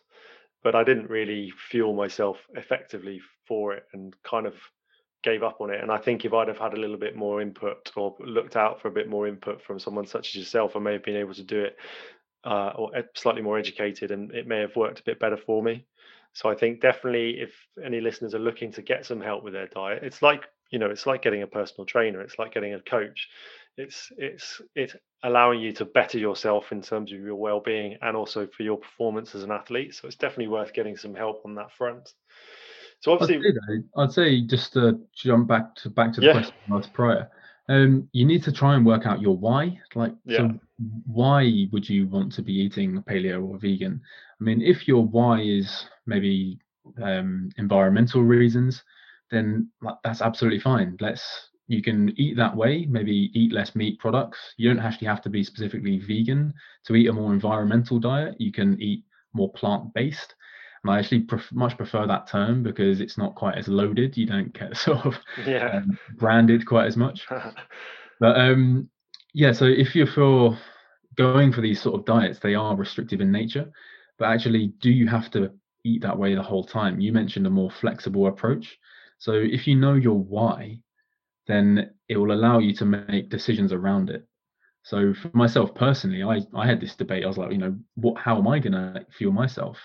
[0.64, 4.54] but I didn't really fuel myself effectively for it and kind of
[5.24, 5.82] gave up on it.
[5.82, 8.82] And I think if I'd have had a little bit more input or looked out
[8.82, 11.36] for a bit more input from someone such as yourself, I may have been able
[11.36, 11.78] to do it
[12.44, 15.86] uh, or slightly more educated and it may have worked a bit better for me.
[16.34, 19.68] So I think definitely if any listeners are looking to get some help with their
[19.68, 22.22] diet, it's like you know it's like getting a personal trainer.
[22.22, 23.28] It's like getting a coach.
[23.78, 28.48] It's it's it's allowing you to better yourself in terms of your well-being and also
[28.48, 29.96] for your performance as an athlete.
[29.96, 32.12] So it's definitely worth getting some help on that front.
[33.00, 36.34] So obviously, I'd say, I'd say just to jump back to back to the yeah.
[36.34, 37.30] question asked prior.
[37.70, 39.80] Um, you need to try and work out your why.
[39.96, 40.38] Like, yeah.
[40.38, 40.60] so
[41.06, 44.02] why would you want to be eating paleo or vegan?
[44.40, 46.60] I mean, if your why is maybe
[47.02, 48.84] um, environmental reasons,
[49.30, 49.70] then
[50.04, 50.98] that's absolutely fine.
[51.00, 52.86] Let's you can eat that way.
[52.86, 54.38] Maybe eat less meat products.
[54.58, 56.54] You don't actually have to be specifically vegan
[56.86, 58.36] to eat a more environmental diet.
[58.40, 60.36] You can eat more plant based.
[60.84, 64.18] And I actually pref- much prefer that term because it's not quite as loaded.
[64.18, 65.78] You don't get sort of yeah.
[65.78, 67.26] um, branded quite as much.
[68.20, 68.90] but um,
[69.34, 70.58] yeah, so if you're for
[71.16, 73.72] going for these sort of diets, they are restrictive in nature
[74.22, 75.50] but actually do you have to
[75.84, 78.78] eat that way the whole time you mentioned a more flexible approach
[79.18, 80.78] so if you know your why
[81.48, 84.26] then it will allow you to make decisions around it
[84.84, 88.20] so for myself personally i i had this debate i was like you know what
[88.20, 89.78] how am i to fuel myself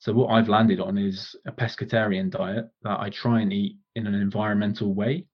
[0.00, 4.06] so what i've landed on is a pescatarian diet that i try and eat in
[4.06, 5.24] an environmental way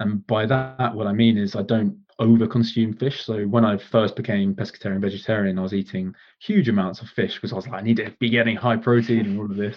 [0.00, 3.24] and by that what i mean is i don't over consume fish.
[3.24, 7.52] So when I first became pescatarian vegetarian, I was eating huge amounts of fish because
[7.52, 9.76] I was like, I need to be getting high protein and all of this.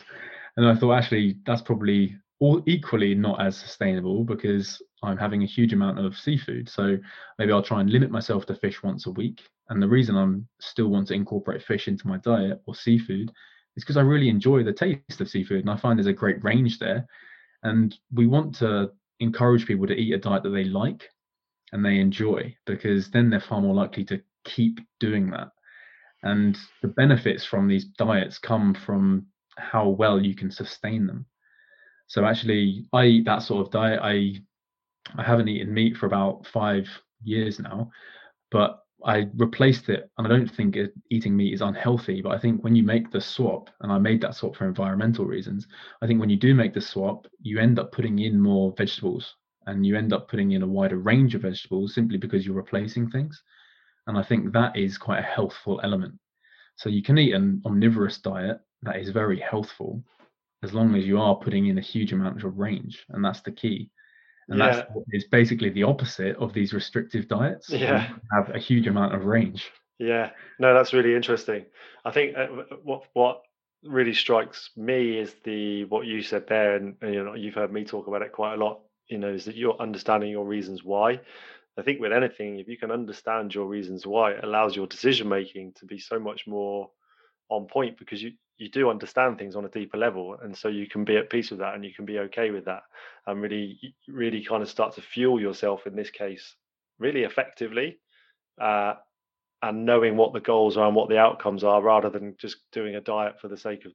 [0.57, 5.47] And I thought actually that's probably all equally not as sustainable because I'm having a
[5.47, 6.69] huge amount of seafood.
[6.69, 6.97] So
[7.39, 9.41] maybe I'll try and limit myself to fish once a week.
[9.69, 13.31] And the reason I'm still want to incorporate fish into my diet or seafood
[13.75, 16.43] is because I really enjoy the taste of seafood and I find there's a great
[16.43, 17.05] range there.
[17.63, 21.09] And we want to encourage people to eat a diet that they like
[21.71, 25.49] and they enjoy because then they're far more likely to keep doing that.
[26.23, 31.25] And the benefits from these diets come from how well you can sustain them.
[32.07, 33.99] So actually, I eat that sort of diet.
[34.03, 34.33] I
[35.15, 36.87] I haven't eaten meat for about five
[37.23, 37.91] years now,
[38.51, 42.21] but I replaced it, and I don't think it, eating meat is unhealthy.
[42.21, 45.25] But I think when you make the swap, and I made that swap for environmental
[45.25, 45.67] reasons,
[46.01, 49.35] I think when you do make the swap, you end up putting in more vegetables,
[49.65, 53.09] and you end up putting in a wider range of vegetables simply because you're replacing
[53.09, 53.41] things.
[54.07, 56.15] And I think that is quite a healthful element.
[56.75, 60.03] So you can eat an omnivorous diet that is very healthful
[60.63, 63.05] as long as you are putting in a huge amount of range.
[63.09, 63.89] And that's the key.
[64.51, 64.75] And yeah.
[64.75, 67.69] that's it's basically the opposite of these restrictive diets.
[67.69, 68.09] Yeah.
[68.33, 69.71] Have a huge amount of range.
[69.97, 70.31] Yeah.
[70.59, 71.65] No, that's really interesting.
[72.03, 72.47] I think uh,
[72.83, 73.43] what what
[73.83, 77.71] really strikes me is the what you said there, and, and you know you've heard
[77.71, 78.81] me talk about it quite a lot.
[79.07, 81.21] You know, is that you're understanding your reasons why.
[81.77, 85.29] I think with anything, if you can understand your reasons why, it allows your decision
[85.29, 86.89] making to be so much more
[87.49, 90.87] on point because you you do understand things on a deeper level, and so you
[90.87, 92.83] can be at peace with that, and you can be okay with that,
[93.27, 96.55] and really really kind of start to fuel yourself in this case
[97.01, 97.97] really effectively,
[98.61, 98.93] uh,
[99.63, 102.95] and knowing what the goals are and what the outcomes are, rather than just doing
[102.95, 103.91] a diet for the sake of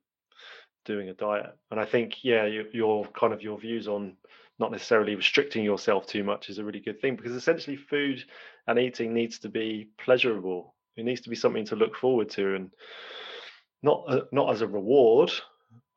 [0.85, 1.57] doing a diet.
[1.71, 4.16] And I think yeah, your, your kind of your views on
[4.59, 8.25] not necessarily restricting yourself too much is a really good thing because essentially food
[8.66, 10.75] and eating needs to be pleasurable.
[10.97, 12.71] It needs to be something to look forward to and
[13.83, 15.31] not uh, not as a reward.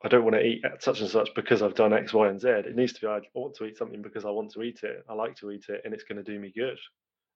[0.01, 2.47] I don't want to eat such and such because I've done X, Y, and Z.
[2.47, 5.03] It needs to be I want to eat something because I want to eat it.
[5.09, 6.77] I like to eat it, and it's going to do me good.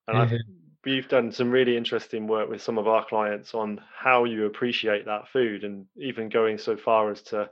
[0.08, 0.36] And mm-hmm.
[0.36, 0.40] I
[0.86, 5.06] we've done some really interesting work with some of our clients on how you appreciate
[5.06, 7.50] that food, and even going so far as to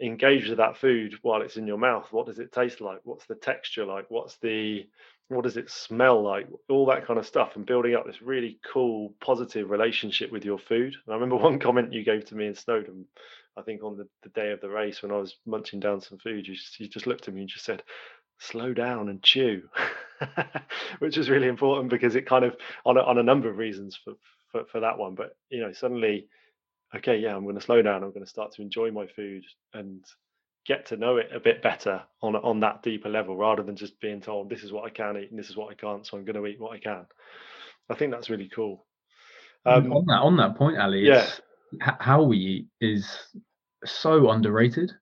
[0.00, 3.24] engage with that food while it's in your mouth what does it taste like what's
[3.26, 4.86] the texture like what's the
[5.28, 6.48] what does it smell like?
[6.68, 10.58] All that kind of stuff and building up this really cool positive relationship with your
[10.58, 10.94] food.
[11.06, 13.04] And i remember one comment you gave to me in snowdon
[13.58, 16.18] i think on the, the day of the race when i was munching down some
[16.18, 17.82] food you just, you just looked at me and just said
[18.38, 19.62] slow down and chew
[20.98, 23.98] which is really important because it kind of on a, on a number of reasons
[24.02, 24.14] for,
[24.50, 25.14] for for that one.
[25.14, 26.28] But you know suddenly
[26.94, 28.02] okay, yeah, I'm going to slow down.
[28.02, 30.04] I'm going to start to enjoy my food and
[30.66, 34.00] get to know it a bit better on on that deeper level, rather than just
[34.00, 36.06] being told this is what I can eat and this is what I can't.
[36.06, 37.06] So I'm going to eat what I can.
[37.88, 38.84] I think that's really cool.
[39.64, 41.28] Um, on that on that point, Ali, yeah,
[41.80, 43.08] how we eat is
[43.84, 44.92] so underrated.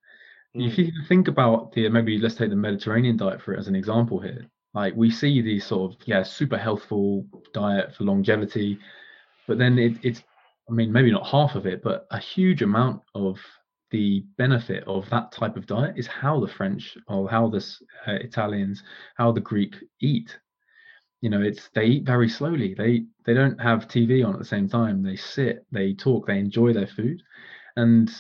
[0.57, 0.69] Mm.
[0.69, 3.77] If you think about the maybe let's take the Mediterranean diet for it as an
[3.77, 4.47] example here.
[4.75, 8.79] Like we see these sort of yeah super healthful diet for longevity,
[9.47, 10.23] but then it, it's
[10.69, 13.39] I mean, maybe not half of it, but a huge amount of
[13.95, 17.65] the benefit of that type of diet is how the French or how the
[18.09, 18.83] uh, Italians,
[19.17, 20.37] how the Greek eat.
[21.21, 22.75] You know, it's they eat very slowly.
[22.75, 25.05] They they don't have TV on at the same time.
[25.05, 27.23] They sit, they talk, they enjoy their food,
[27.77, 28.11] and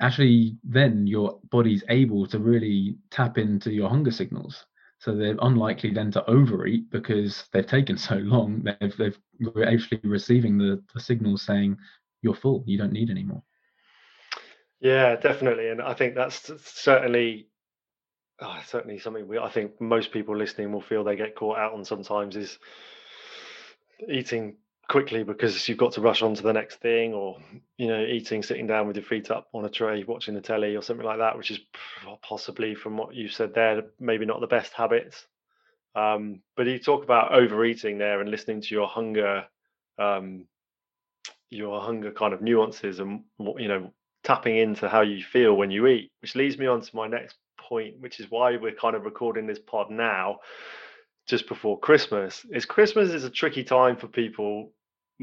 [0.00, 4.66] actually, then your body's able to really tap into your hunger signals.
[4.98, 8.64] So they're unlikely then to overeat because they've taken so long.
[8.64, 9.18] They've they've
[9.64, 11.76] actually receiving the, the signals saying
[12.20, 13.44] you're full, you don't need any more.
[14.80, 17.48] Yeah, definitely, and I think that's certainly
[18.40, 21.74] oh, certainly something we I think most people listening will feel they get caught out
[21.74, 22.58] on sometimes is
[24.08, 24.56] eating
[24.88, 27.38] quickly because you've got to rush on to the next thing or
[27.76, 30.74] you know eating sitting down with your feet up on a tray watching the telly
[30.74, 31.60] or something like that which is
[32.22, 35.26] possibly from what you said there maybe not the best habits.
[35.94, 39.44] Um, but you talk about overeating there and listening to your hunger
[39.98, 40.46] um,
[41.50, 43.24] your hunger kind of nuances and
[43.58, 43.92] you know
[44.24, 47.36] tapping into how you feel when you eat which leads me on to my next
[47.58, 50.38] point which is why we're kind of recording this pod now
[51.26, 54.72] just before christmas is christmas is a tricky time for people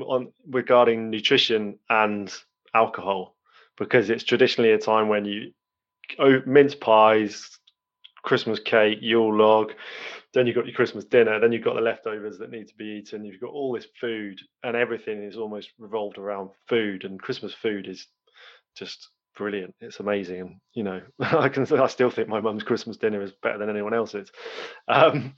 [0.01, 2.33] on regarding nutrition and
[2.73, 3.35] alcohol
[3.77, 5.51] because it's traditionally a time when you
[6.19, 7.59] oh, mince pies,
[8.23, 9.71] Christmas cake, Yule log,
[10.33, 12.99] then you've got your Christmas dinner, then you've got the leftovers that need to be
[13.01, 13.23] eaten.
[13.23, 17.03] You've got all this food, and everything is almost revolved around food.
[17.03, 18.07] And Christmas food is
[18.77, 19.75] just brilliant.
[19.81, 23.31] It's amazing, and you know, I can I still think my mum's Christmas dinner is
[23.43, 24.31] better than anyone else's.
[24.87, 25.35] Um,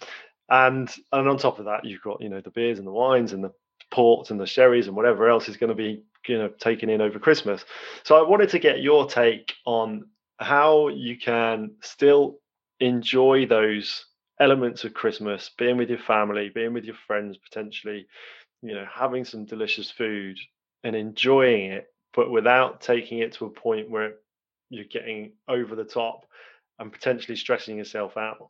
[0.51, 3.33] and and on top of that, you've got you know the beers and the wines
[3.33, 3.53] and the
[3.91, 7.01] ports and the sherries and whatever else is going to be you know taken in
[7.01, 7.65] over Christmas.
[8.03, 10.05] So I wanted to get your take on
[10.39, 12.39] how you can still
[12.79, 14.05] enjoy those
[14.39, 18.07] elements of Christmas, being with your family, being with your friends, potentially,
[18.61, 20.37] you know, having some delicious food
[20.83, 24.13] and enjoying it, but without taking it to a point where
[24.69, 26.25] you're getting over the top
[26.79, 28.49] and potentially stressing yourself out.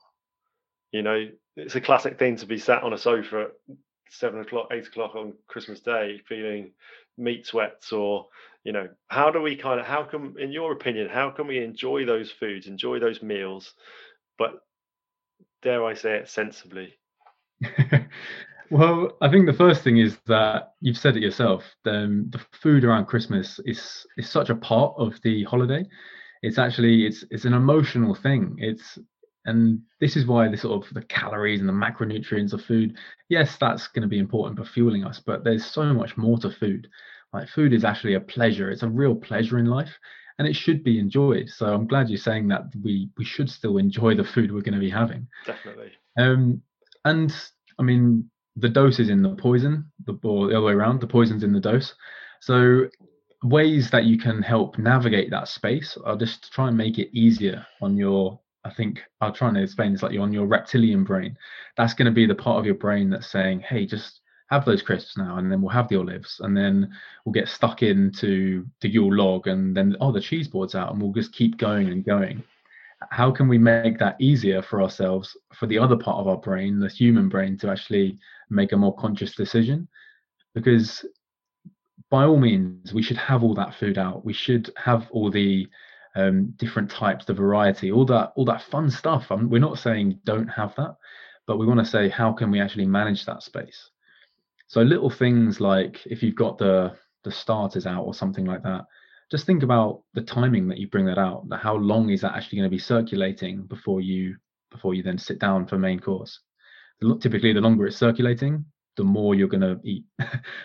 [0.91, 3.75] You know, it's a classic thing to be sat on a sofa at
[4.09, 6.71] seven o'clock, eight o'clock on Christmas Day, feeling
[7.17, 8.27] meat sweats, or
[8.63, 11.63] you know, how do we kind of, how can, in your opinion, how can we
[11.63, 13.73] enjoy those foods, enjoy those meals,
[14.37, 14.61] but
[15.61, 16.97] dare I say it, sensibly?
[18.71, 21.63] well, I think the first thing is that you've said it yourself.
[21.83, 25.85] The, the food around Christmas is is such a part of the holiday.
[26.41, 28.55] It's actually it's it's an emotional thing.
[28.59, 28.97] It's
[29.45, 32.97] and this is why the sort of the calories and the macronutrients of food
[33.29, 36.49] yes that's going to be important for fueling us but there's so much more to
[36.49, 36.87] food
[37.33, 39.91] like food is actually a pleasure it's a real pleasure in life
[40.37, 43.77] and it should be enjoyed so i'm glad you're saying that we we should still
[43.77, 46.61] enjoy the food we're going to be having definitely um
[47.05, 47.33] and
[47.79, 48.29] i mean
[48.59, 51.53] the dose is in the poison the or the other way around the poison's in
[51.53, 51.93] the dose
[52.41, 52.87] so
[53.43, 57.65] ways that you can help navigate that space are just try and make it easier
[57.81, 61.37] on your I think I'll try and explain this like you're on your reptilian brain.
[61.77, 64.19] That's going to be the part of your brain that's saying, hey, just
[64.49, 66.91] have those crisps now, and then we'll have the olives, and then
[67.23, 71.01] we'll get stuck into the Yule log, and then oh, the cheese board's out, and
[71.01, 72.43] we'll just keep going and going.
[73.11, 76.79] How can we make that easier for ourselves, for the other part of our brain,
[76.79, 78.17] the human brain, to actually
[78.49, 79.87] make a more conscious decision?
[80.53, 81.05] Because
[82.09, 84.25] by all means, we should have all that food out.
[84.25, 85.67] We should have all the
[86.15, 89.27] um, different types, the variety, all that, all that fun stuff.
[89.29, 90.95] I'm, we're not saying don't have that,
[91.45, 93.91] but we want to say how can we actually manage that space.
[94.67, 98.85] So little things like if you've got the the starters out or something like that,
[99.31, 101.45] just think about the timing that you bring that out.
[101.61, 104.35] How long is that actually going to be circulating before you
[104.71, 106.39] before you then sit down for main course?
[107.21, 108.65] Typically, the longer it's circulating,
[108.97, 110.03] the more you're going to eat.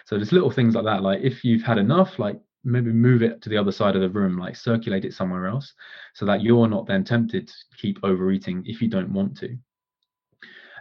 [0.07, 1.03] so there's little things like that.
[1.03, 4.09] Like if you've had enough, like maybe move it to the other side of the
[4.09, 5.73] room, like circulate it somewhere else,
[6.15, 9.57] so that you're not then tempted to keep overeating if you don't want to.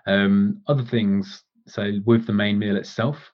[0.08, 3.32] Um, other things, so with the main meal itself,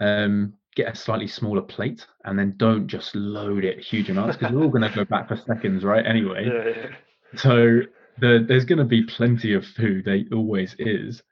[0.00, 4.52] um, get a slightly smaller plate and then don't just load it huge amounts because
[4.52, 6.06] we're all going to go back for seconds, right?
[6.06, 6.96] Anyway, yeah, yeah.
[7.36, 7.80] so
[8.18, 10.04] the, there's going to be plenty of food.
[10.04, 11.22] There always is.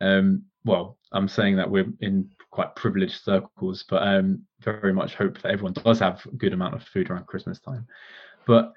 [0.00, 5.40] Um, well, I'm saying that we're in quite privileged circles, but um, very much hope
[5.42, 7.86] that everyone does have a good amount of food around Christmas time.
[8.46, 8.72] But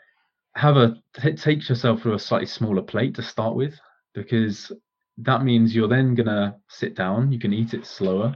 [0.56, 3.75] have a t- take yourself to a slightly smaller plate to start with,
[4.15, 4.71] because
[5.19, 7.32] that means you're then gonna sit down.
[7.32, 8.36] You can eat it slower,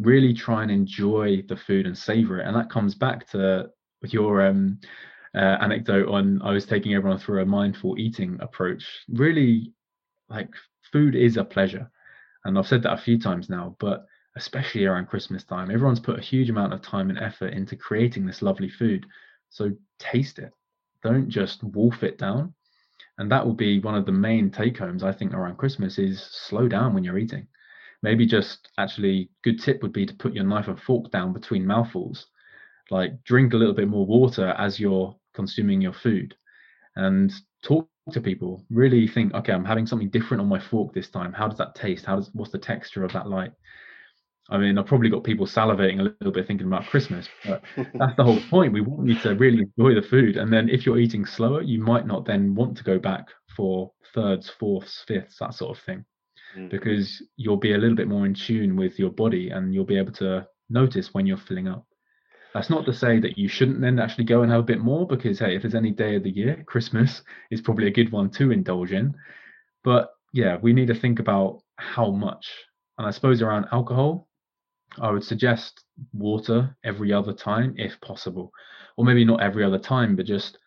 [0.00, 3.70] really try and enjoy the food and savor it, and that comes back to
[4.02, 4.78] your um,
[5.34, 8.84] uh, anecdote on I was taking everyone through a mindful eating approach.
[9.08, 9.72] Really,
[10.28, 10.50] like
[10.92, 11.90] food is a pleasure,
[12.44, 14.06] and I've said that a few times now, but
[14.38, 15.70] especially around Christmas time.
[15.70, 19.04] Everyone's put a huge amount of time and effort into creating this lovely food.
[19.50, 20.52] So taste it.
[21.02, 22.54] Don't just wolf it down.
[23.18, 26.22] And that will be one of the main take homes I think around Christmas is
[26.22, 27.48] slow down when you're eating.
[28.02, 31.66] Maybe just actually good tip would be to put your knife and fork down between
[31.66, 32.26] mouthfuls.
[32.90, 36.34] Like drink a little bit more water as you're consuming your food
[36.96, 37.32] and
[37.62, 41.32] talk to people really think okay i'm having something different on my fork this time
[41.32, 43.52] how does that taste how does what's the texture of that like
[44.50, 48.16] I mean, I've probably got people salivating a little bit thinking about Christmas, but that's
[48.16, 48.72] the whole point.
[48.72, 50.38] We want you to really enjoy the food.
[50.38, 53.92] And then if you're eating slower, you might not then want to go back for
[54.14, 56.04] thirds, fourths, fifths, that sort of thing,
[56.56, 56.70] mm.
[56.70, 59.98] because you'll be a little bit more in tune with your body and you'll be
[59.98, 61.86] able to notice when you're filling up.
[62.54, 65.06] That's not to say that you shouldn't then actually go and have a bit more,
[65.06, 68.30] because hey, if there's any day of the year, Christmas is probably a good one
[68.30, 69.14] to indulge in.
[69.84, 72.50] But yeah, we need to think about how much.
[72.96, 74.28] And I suppose around alcohol,
[75.00, 78.50] I would suggest water every other time if possible,
[78.96, 80.58] or maybe not every other time, but just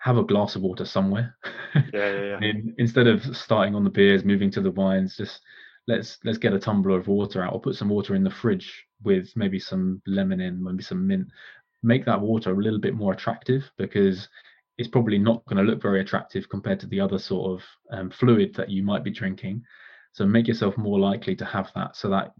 [0.00, 1.36] have a glass of water somewhere.
[1.94, 2.38] Yeah, yeah, yeah.
[2.40, 5.40] In, instead of starting on the beers, moving to the wines, just
[5.86, 8.86] let's let's get a tumbler of water out, or put some water in the fridge
[9.04, 11.28] with maybe some lemon in, maybe some mint.
[11.84, 14.28] Make that water a little bit more attractive because
[14.78, 18.10] it's probably not going to look very attractive compared to the other sort of um,
[18.10, 19.62] fluid that you might be drinking.
[20.12, 22.34] So make yourself more likely to have that, so that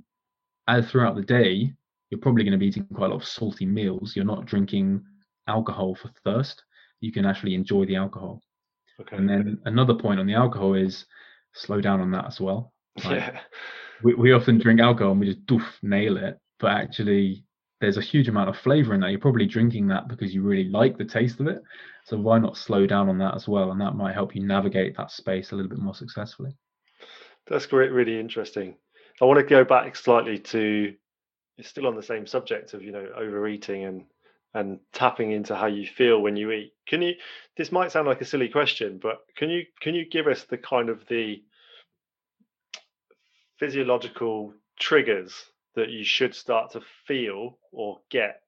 [0.66, 1.72] as throughout the day,
[2.10, 4.16] you're probably going to be eating quite a lot of salty meals.
[4.16, 5.04] You're not drinking
[5.46, 6.64] alcohol for thirst.
[7.00, 8.42] You can actually enjoy the alcohol.
[9.00, 9.16] Okay.
[9.16, 11.06] And then another point on the alcohol is
[11.54, 12.72] slow down on that as well.
[13.04, 13.40] Like, yeah.
[14.02, 16.38] We, we often drink alcohol and we just doof, nail it.
[16.58, 17.44] But actually,
[17.80, 19.10] there's a huge amount of flavor in that.
[19.10, 21.62] You're probably drinking that because you really like the taste of it.
[22.04, 23.70] So why not slow down on that as well?
[23.70, 26.56] And that might help you navigate that space a little bit more successfully.
[27.46, 28.76] That's great, really interesting.
[29.20, 30.94] I want to go back slightly to
[31.58, 34.04] it's still on the same subject of you know overeating and
[34.54, 36.72] and tapping into how you feel when you eat.
[36.86, 37.14] Can you?
[37.56, 40.58] This might sound like a silly question, but can you can you give us the
[40.58, 41.42] kind of the
[43.58, 45.34] physiological triggers
[45.74, 48.42] that you should start to feel or get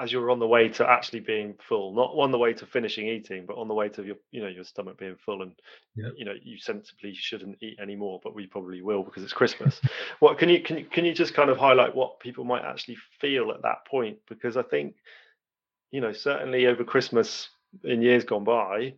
[0.00, 3.08] as you're on the way to actually being full not on the way to finishing
[3.08, 5.52] eating but on the way to your you know your stomach being full and
[5.94, 6.12] yep.
[6.16, 9.80] you know you sensibly shouldn't eat anymore but we probably will because it's christmas
[10.20, 12.96] what can you can you can you just kind of highlight what people might actually
[13.20, 14.94] feel at that point because i think
[15.90, 17.48] you know certainly over christmas
[17.84, 18.94] in years gone by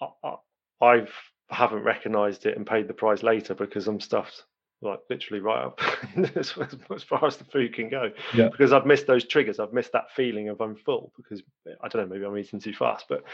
[0.00, 0.34] I, I,
[0.80, 1.12] i've
[1.48, 4.44] haven't recognized it and paid the price later because i'm stuffed
[4.82, 5.80] like literally right up
[6.36, 6.54] as,
[6.90, 8.48] as, far as the food can go yeah.
[8.48, 9.60] because I've missed those triggers.
[9.60, 11.42] I've missed that feeling of I'm full because
[11.82, 13.06] I don't know, maybe I'm eating too fast.
[13.08, 13.24] But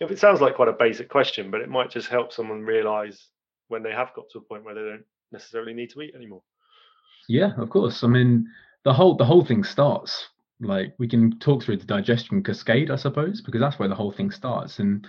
[0.00, 3.28] if it sounds like quite a basic question, but it might just help someone realize
[3.68, 6.42] when they have got to a point where they don't necessarily need to eat anymore.
[7.28, 8.02] Yeah, of course.
[8.02, 8.48] I mean,
[8.84, 10.28] the whole the whole thing starts
[10.60, 14.12] like we can talk through the digestion cascade, I suppose, because that's where the whole
[14.12, 15.06] thing starts, and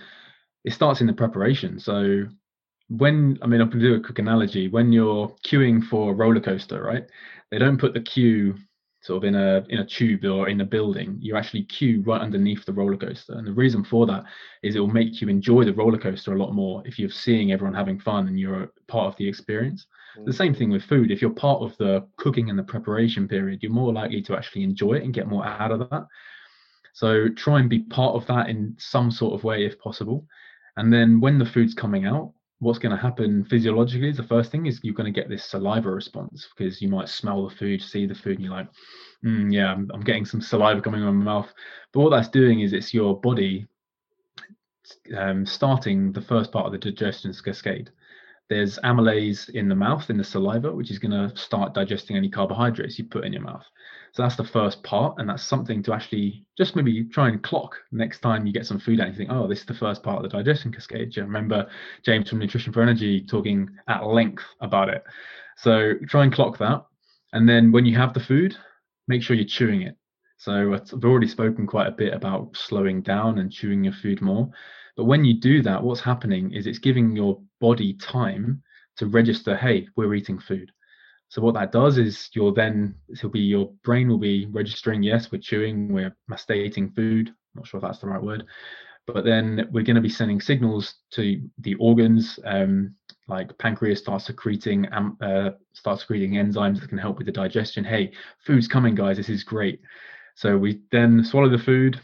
[0.64, 1.80] it starts in the preparation.
[1.80, 2.26] So
[2.90, 4.68] when I mean, I'll do a quick analogy.
[4.68, 7.06] When you're queuing for a roller coaster, right?
[7.50, 8.56] They don't put the queue
[9.02, 11.16] sort of in a in a tube or in a building.
[11.20, 14.24] You actually queue right underneath the roller coaster, and the reason for that
[14.62, 17.52] is it will make you enjoy the roller coaster a lot more if you're seeing
[17.52, 19.86] everyone having fun and you're part of the experience.
[20.16, 20.26] Mm-hmm.
[20.26, 21.12] The same thing with food.
[21.12, 24.64] If you're part of the cooking and the preparation period, you're more likely to actually
[24.64, 26.06] enjoy it and get more out of that.
[26.92, 30.26] So try and be part of that in some sort of way if possible.
[30.76, 34.52] And then when the food's coming out, what's going to happen physiologically is the first
[34.52, 37.82] thing is you're going to get this saliva response because you might smell the food,
[37.82, 38.68] see the food, and you're like,
[39.24, 41.48] mm, yeah, I'm, I'm, getting some saliva coming on my mouth.
[41.92, 43.66] But what that's doing is it's your body
[45.16, 47.90] um, starting the first part of the digestion cascade.
[48.50, 52.28] There's amylase in the mouth, in the saliva, which is going to start digesting any
[52.28, 53.64] carbohydrates you put in your mouth.
[54.12, 57.76] So that's the first part, and that's something to actually just maybe try and clock
[57.92, 58.98] next time you get some food.
[58.98, 61.14] And you think, oh, this is the first part of the digestion cascade.
[61.14, 61.68] You remember
[62.04, 65.04] James from Nutrition for Energy talking at length about it?
[65.56, 66.84] So try and clock that,
[67.32, 68.56] and then when you have the food,
[69.06, 69.96] make sure you're chewing it.
[70.38, 74.50] So I've already spoken quite a bit about slowing down and chewing your food more.
[74.96, 78.62] But when you do that, what's happening is it's giving your body time
[78.96, 80.70] to register, hey, we're eating food.
[81.28, 85.30] So what that does is you'll then it'll be your brain will be registering, yes,
[85.30, 87.32] we're chewing, we're masticating food.
[87.54, 88.44] not sure if that's the right word,
[89.06, 92.38] but then we're going to be sending signals to the organs.
[92.44, 92.96] Um,
[93.28, 97.84] like pancreas starts secreting um, uh, starts secreting enzymes that can help with the digestion.
[97.84, 98.12] Hey,
[98.44, 99.16] food's coming, guys.
[99.16, 99.80] This is great.
[100.34, 102.00] So we then swallow the food.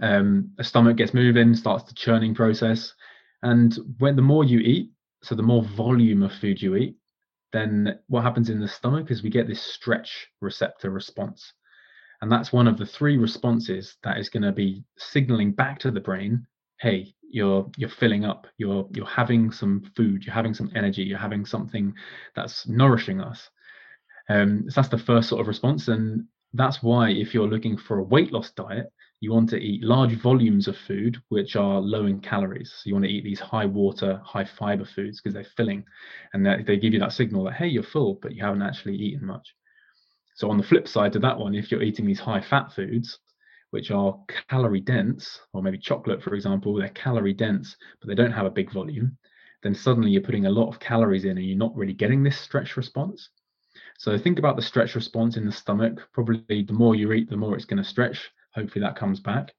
[0.00, 2.94] Um, the stomach gets moving, starts the churning process,
[3.42, 4.90] and when the more you eat,
[5.22, 6.96] so the more volume of food you eat,
[7.52, 11.52] then what happens in the stomach is we get this stretch receptor response.
[12.22, 15.90] And that's one of the three responses that is going to be signaling back to
[15.90, 16.46] the brain,
[16.78, 21.18] hey, you're you're filling up, you're you're having some food, you're having some energy, you're
[21.18, 21.94] having something
[22.34, 23.48] that's nourishing us.
[24.28, 25.88] Um, so that's the first sort of response.
[25.88, 29.84] And that's why if you're looking for a weight loss diet, you want to eat
[29.84, 32.72] large volumes of food which are low in calories.
[32.74, 35.84] So you want to eat these high water, high fiber foods because they're filling
[36.32, 39.26] and they give you that signal that, hey, you're full, but you haven't actually eaten
[39.26, 39.54] much.
[40.34, 43.18] So on the flip side to that one, if you're eating these high fat foods,
[43.72, 44.18] which are
[44.48, 48.50] calorie dense, or maybe chocolate, for example, they're calorie dense, but they don't have a
[48.50, 49.16] big volume,
[49.62, 52.40] then suddenly you're putting a lot of calories in and you're not really getting this
[52.40, 53.28] stretch response.
[53.98, 56.00] So think about the stretch response in the stomach.
[56.14, 58.30] Probably the more you eat, the more it's going to stretch.
[58.54, 59.52] Hopefully that comes back.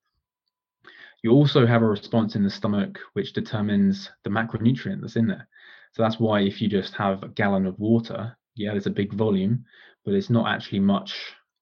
[1.23, 5.47] You also have a response in the stomach which determines the macronutrient that's in there.
[5.93, 9.13] So that's why if you just have a gallon of water, yeah, there's a big
[9.13, 9.65] volume,
[10.03, 11.13] but it's not actually much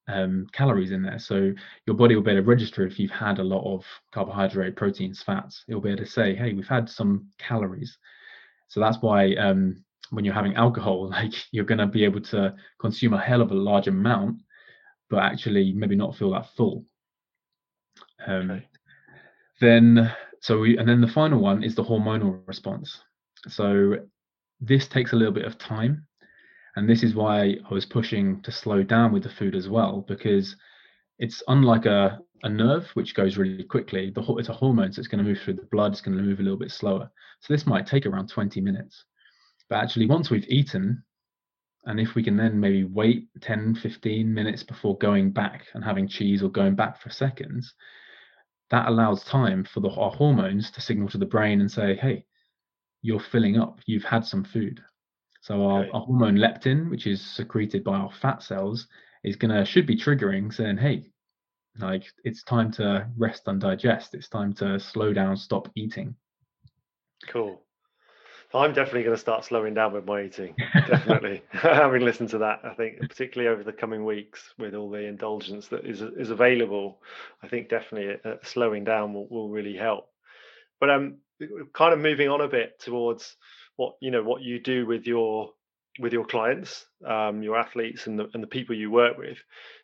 [0.08, 1.18] um, calories in there.
[1.18, 1.52] So
[1.86, 5.22] your body will be able to register if you've had a lot of carbohydrate, proteins,
[5.22, 5.64] fats.
[5.68, 7.98] It'll be able to say, hey, we've had some calories.
[8.68, 12.54] So that's why um, when you're having alcohol, like you're going to be able to
[12.80, 14.38] consume a hell of a large amount,
[15.08, 16.84] but actually maybe not feel that full.
[18.26, 18.66] Um, okay.
[19.60, 23.02] Then, so we, and then the final one is the hormonal response.
[23.48, 23.96] So
[24.60, 26.06] this takes a little bit of time.
[26.76, 30.04] And this is why I was pushing to slow down with the food as well,
[30.06, 30.56] because
[31.18, 34.10] it's unlike a, a nerve, which goes really quickly.
[34.10, 36.22] The, it's a hormone, so it's going to move through the blood, it's going to
[36.22, 37.10] move a little bit slower.
[37.40, 39.04] So this might take around 20 minutes.
[39.68, 41.02] But actually, once we've eaten,
[41.86, 46.06] and if we can then maybe wait 10, 15 minutes before going back and having
[46.06, 47.74] cheese or going back for seconds,
[48.70, 52.24] that allows time for the, our hormones to signal to the brain and say, hey,
[53.02, 54.80] you're filling up, you've had some food.
[55.42, 55.90] So our, okay.
[55.92, 58.86] our hormone leptin, which is secreted by our fat cells,
[59.24, 61.10] is gonna should be triggering saying, hey,
[61.78, 64.14] like it's time to rest and digest.
[64.14, 66.14] It's time to slow down, stop eating.
[67.28, 67.62] Cool.
[68.52, 70.54] I'm definitely going to start slowing down with my eating.
[70.74, 75.04] Definitely, having listened to that, I think particularly over the coming weeks with all the
[75.04, 77.00] indulgence that is is available,
[77.42, 80.08] I think definitely uh, slowing down will, will really help.
[80.80, 81.18] But um,
[81.72, 83.36] kind of moving on a bit towards
[83.76, 85.50] what you know what you do with your
[86.00, 89.38] with your clients, um, your athletes, and the and the people you work with.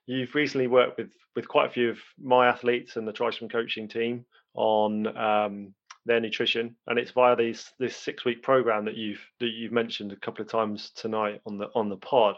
[0.06, 3.88] You've recently worked with with quite a few of my athletes and the Triswim coaching
[3.88, 5.74] team on um,
[6.06, 10.12] their nutrition, and it's via these this six week program that you've that you've mentioned
[10.12, 12.36] a couple of times tonight on the on the pod.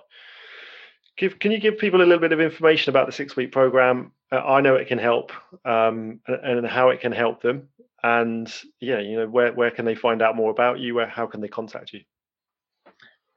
[1.16, 4.12] Give, can you give people a little bit of information about the six week program?
[4.30, 5.32] Uh, I know it can help,
[5.64, 7.68] um, and, and, how it can help them,
[8.02, 10.94] and yeah, you know where where can they find out more about you?
[10.94, 12.00] Where how can they contact you?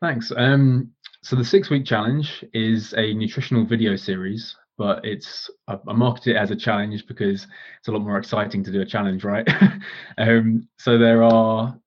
[0.02, 0.32] Thanks.
[0.36, 0.92] Um,
[1.24, 6.32] so the six week challenge is a nutritional video series but it's I, I market
[6.32, 7.46] it as a challenge because
[7.78, 9.48] it's a lot more exciting to do a challenge, right?
[10.18, 11.80] um, so there are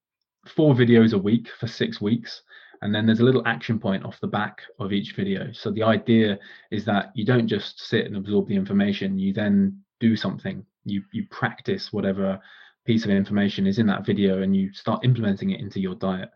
[0.47, 2.43] four videos a week for six weeks,
[2.83, 5.51] and then there's a little action point off the back of each video.
[5.51, 6.39] So the idea
[6.71, 10.65] is that you don't just sit and absorb the information; you then do something.
[10.85, 12.41] You you practice whatever
[12.87, 16.31] piece of information is in that video, and you start implementing it into your diet.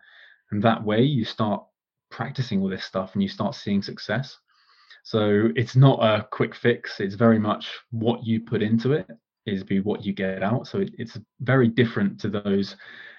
[0.50, 1.62] And that way, you start
[2.10, 4.36] practicing all this stuff, and you start seeing success.
[5.04, 7.00] So it's not a quick fix.
[7.00, 9.06] It's very much what you put into it
[9.46, 10.66] is be what you get out.
[10.66, 12.76] So it, it's very different to those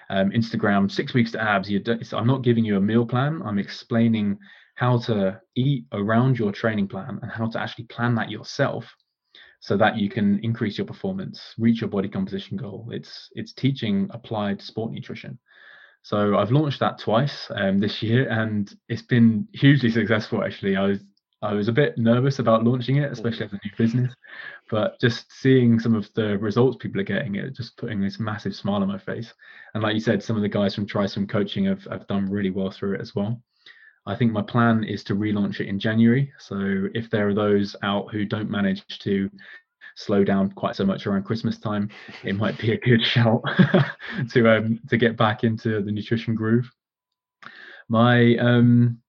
[0.08, 1.70] um, Instagram six weeks to abs.
[1.70, 3.42] You I'm not giving you a meal plan.
[3.44, 4.38] I'm explaining
[4.80, 8.84] how to eat around your training plan and how to actually plan that yourself
[9.60, 14.08] so that you can increase your performance reach your body composition goal it's it's teaching
[14.12, 15.38] applied sport nutrition
[16.02, 20.86] so i've launched that twice um, this year and it's been hugely successful actually i
[20.86, 21.00] was
[21.42, 24.14] I was a bit nervous about launching it, especially as a new business.
[24.70, 28.54] But just seeing some of the results people are getting, it just putting this massive
[28.54, 29.32] smile on my face.
[29.74, 32.50] And like you said, some of the guys from Triswim Coaching have, have done really
[32.50, 33.40] well through it as well.
[34.06, 36.32] I think my plan is to relaunch it in January.
[36.38, 39.30] So if there are those out who don't manage to
[39.96, 41.88] slow down quite so much around Christmas time,
[42.24, 43.42] it might be a good shout
[44.30, 46.70] to um, to get back into the nutrition groove.
[47.88, 49.00] My um,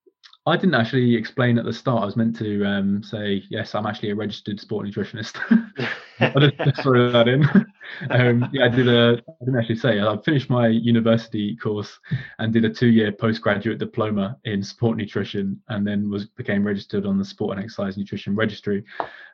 [0.44, 2.02] I didn't actually explain at the start.
[2.02, 5.38] I was meant to um, say, yes, I'm actually a registered sport nutritionist.
[6.22, 7.44] I just, just threw that in.
[8.10, 9.22] um, yeah, I did a.
[9.28, 10.00] I didn't actually say.
[10.00, 11.98] I finished my university course
[12.38, 17.18] and did a two-year postgraduate diploma in sport nutrition, and then was became registered on
[17.18, 18.84] the Sport and Exercise Nutrition Registry.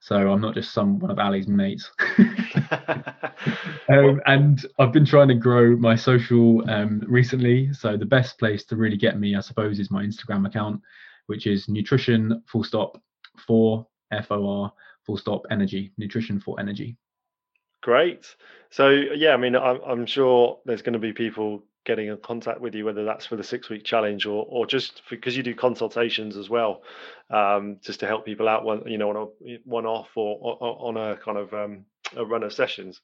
[0.00, 1.90] So I'm not just some one of Ali's mates.
[3.88, 7.72] um, and I've been trying to grow my social um, recently.
[7.72, 10.80] So the best place to really get me, I suppose, is my Instagram account,
[11.26, 13.00] which is nutrition full stop
[13.36, 14.72] for F O R
[15.08, 16.94] full stop energy nutrition for energy.
[17.82, 18.36] Great.
[18.68, 22.60] So yeah, I mean, I'm, I'm sure there's going to be people getting in contact
[22.60, 25.54] with you, whether that's for the six week challenge or or just because you do
[25.54, 26.82] consultations as well,
[27.30, 30.88] um, just to help people out one you know on a one off or, or
[30.88, 33.00] on a kind of um, a run of sessions.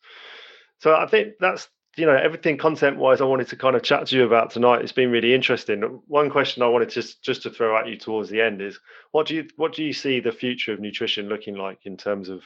[0.81, 4.07] So I think that's you know everything content wise I wanted to kind of chat
[4.09, 4.83] to you about tonight.
[4.83, 5.83] It's been really interesting.
[6.07, 8.79] One question I wanted just just to throw at you towards the end is
[9.13, 12.29] what do you what do you see the future of nutrition looking like in terms
[12.29, 12.43] of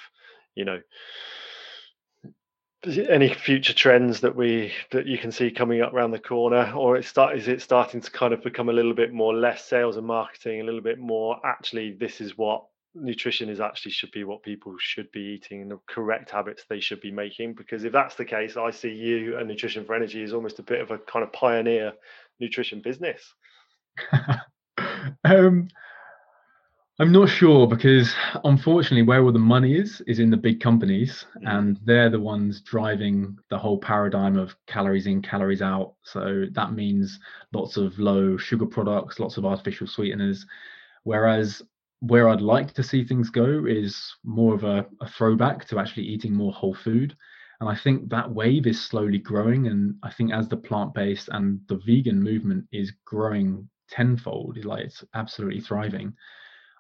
[0.55, 0.81] you know
[3.09, 6.97] any future trends that we that you can see coming up around the corner or
[6.97, 9.97] it start is it starting to kind of become a little bit more less sales
[9.97, 12.65] and marketing a little bit more actually this is what
[12.95, 16.81] nutrition is actually should be what people should be eating and the correct habits they
[16.81, 20.23] should be making because if that's the case i see you and nutrition for energy
[20.23, 21.93] is almost a bit of a kind of pioneer
[22.41, 23.35] nutrition business
[25.25, 25.69] um
[27.01, 28.13] I'm not sure because
[28.43, 31.49] unfortunately, where all the money is is in the big companies, mm.
[31.49, 35.95] and they're the ones driving the whole paradigm of calories in, calories out.
[36.03, 37.21] So that means
[37.53, 40.45] lots of low sugar products, lots of artificial sweeteners.
[41.05, 41.63] Whereas
[42.01, 46.05] where I'd like to see things go is more of a, a throwback to actually
[46.05, 47.17] eating more whole food.
[47.61, 49.67] And I think that wave is slowly growing.
[49.67, 54.85] And I think as the plant based and the vegan movement is growing tenfold, like
[54.85, 56.13] it's absolutely thriving,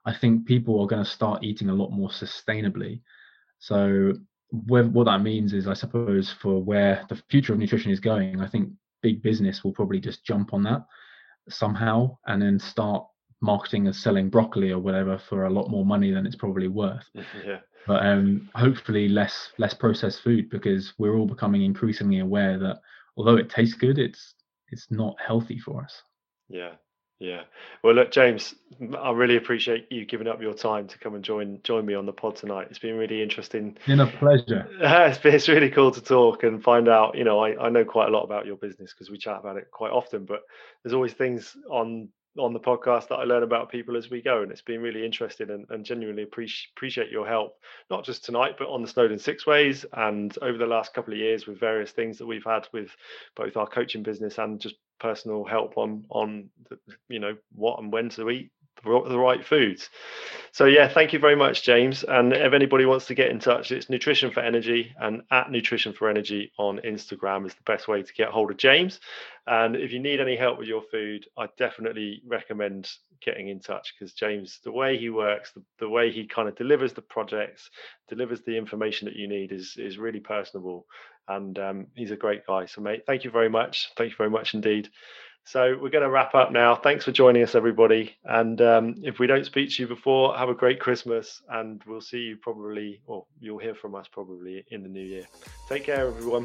[0.06, 3.00] I think people are going to start eating a lot more sustainably.
[3.58, 4.12] So,
[4.50, 8.48] what that means is, I suppose, for where the future of nutrition is going, I
[8.48, 8.70] think
[9.02, 10.86] big business will probably just jump on that
[11.50, 13.06] somehow and then start
[13.40, 17.04] marketing and selling broccoli or whatever for a lot more money than it's probably worth.
[17.46, 17.58] Yeah.
[17.86, 22.80] But um, hopefully less less processed food because we're all becoming increasingly aware that
[23.16, 24.34] although it tastes good, it's
[24.70, 26.02] it's not healthy for us.
[26.50, 26.72] Yeah,
[27.18, 27.42] Yeah.
[27.82, 28.54] Well, look, James,
[28.96, 32.06] I really appreciate you giving up your time to come and join join me on
[32.06, 32.68] the pod tonight.
[32.70, 33.76] It's been really interesting.
[33.86, 34.68] Been a pleasure.
[34.80, 37.16] it's, been, it's really cool to talk and find out.
[37.16, 39.56] You know, I, I know quite a lot about your business because we chat about
[39.56, 40.26] it quite often.
[40.26, 40.42] But
[40.82, 44.42] there's always things on on the podcast that I learn about people as we go,
[44.42, 47.58] and it's been really interesting and, and genuinely appreciate appreciate your help,
[47.90, 51.18] not just tonight, but on the Snowdon Six Ways and over the last couple of
[51.18, 52.90] years with various things that we've had with
[53.36, 56.78] both our coaching business and just personal help on on the,
[57.08, 58.50] you know what and when to eat
[58.84, 59.90] the right foods.
[60.52, 62.04] So yeah, thank you very much, James.
[62.04, 65.92] And if anybody wants to get in touch, it's Nutrition for Energy and at Nutrition
[65.92, 69.00] for Energy on Instagram is the best way to get hold of James.
[69.46, 72.90] And if you need any help with your food, I definitely recommend
[73.24, 76.56] getting in touch because James, the way he works, the, the way he kind of
[76.56, 77.70] delivers the projects,
[78.08, 80.86] delivers the information that you need is is really personable.
[81.28, 82.66] And um, he's a great guy.
[82.66, 83.90] So mate, thank you very much.
[83.96, 84.88] Thank you very much indeed.
[85.50, 86.74] So we're going to wrap up now.
[86.76, 88.14] Thanks for joining us, everybody.
[88.26, 92.02] And um, if we don't speak to you before, have a great Christmas, and we'll
[92.02, 95.26] see you probably, or you'll hear from us probably in the new year.
[95.66, 96.44] Take care, everyone.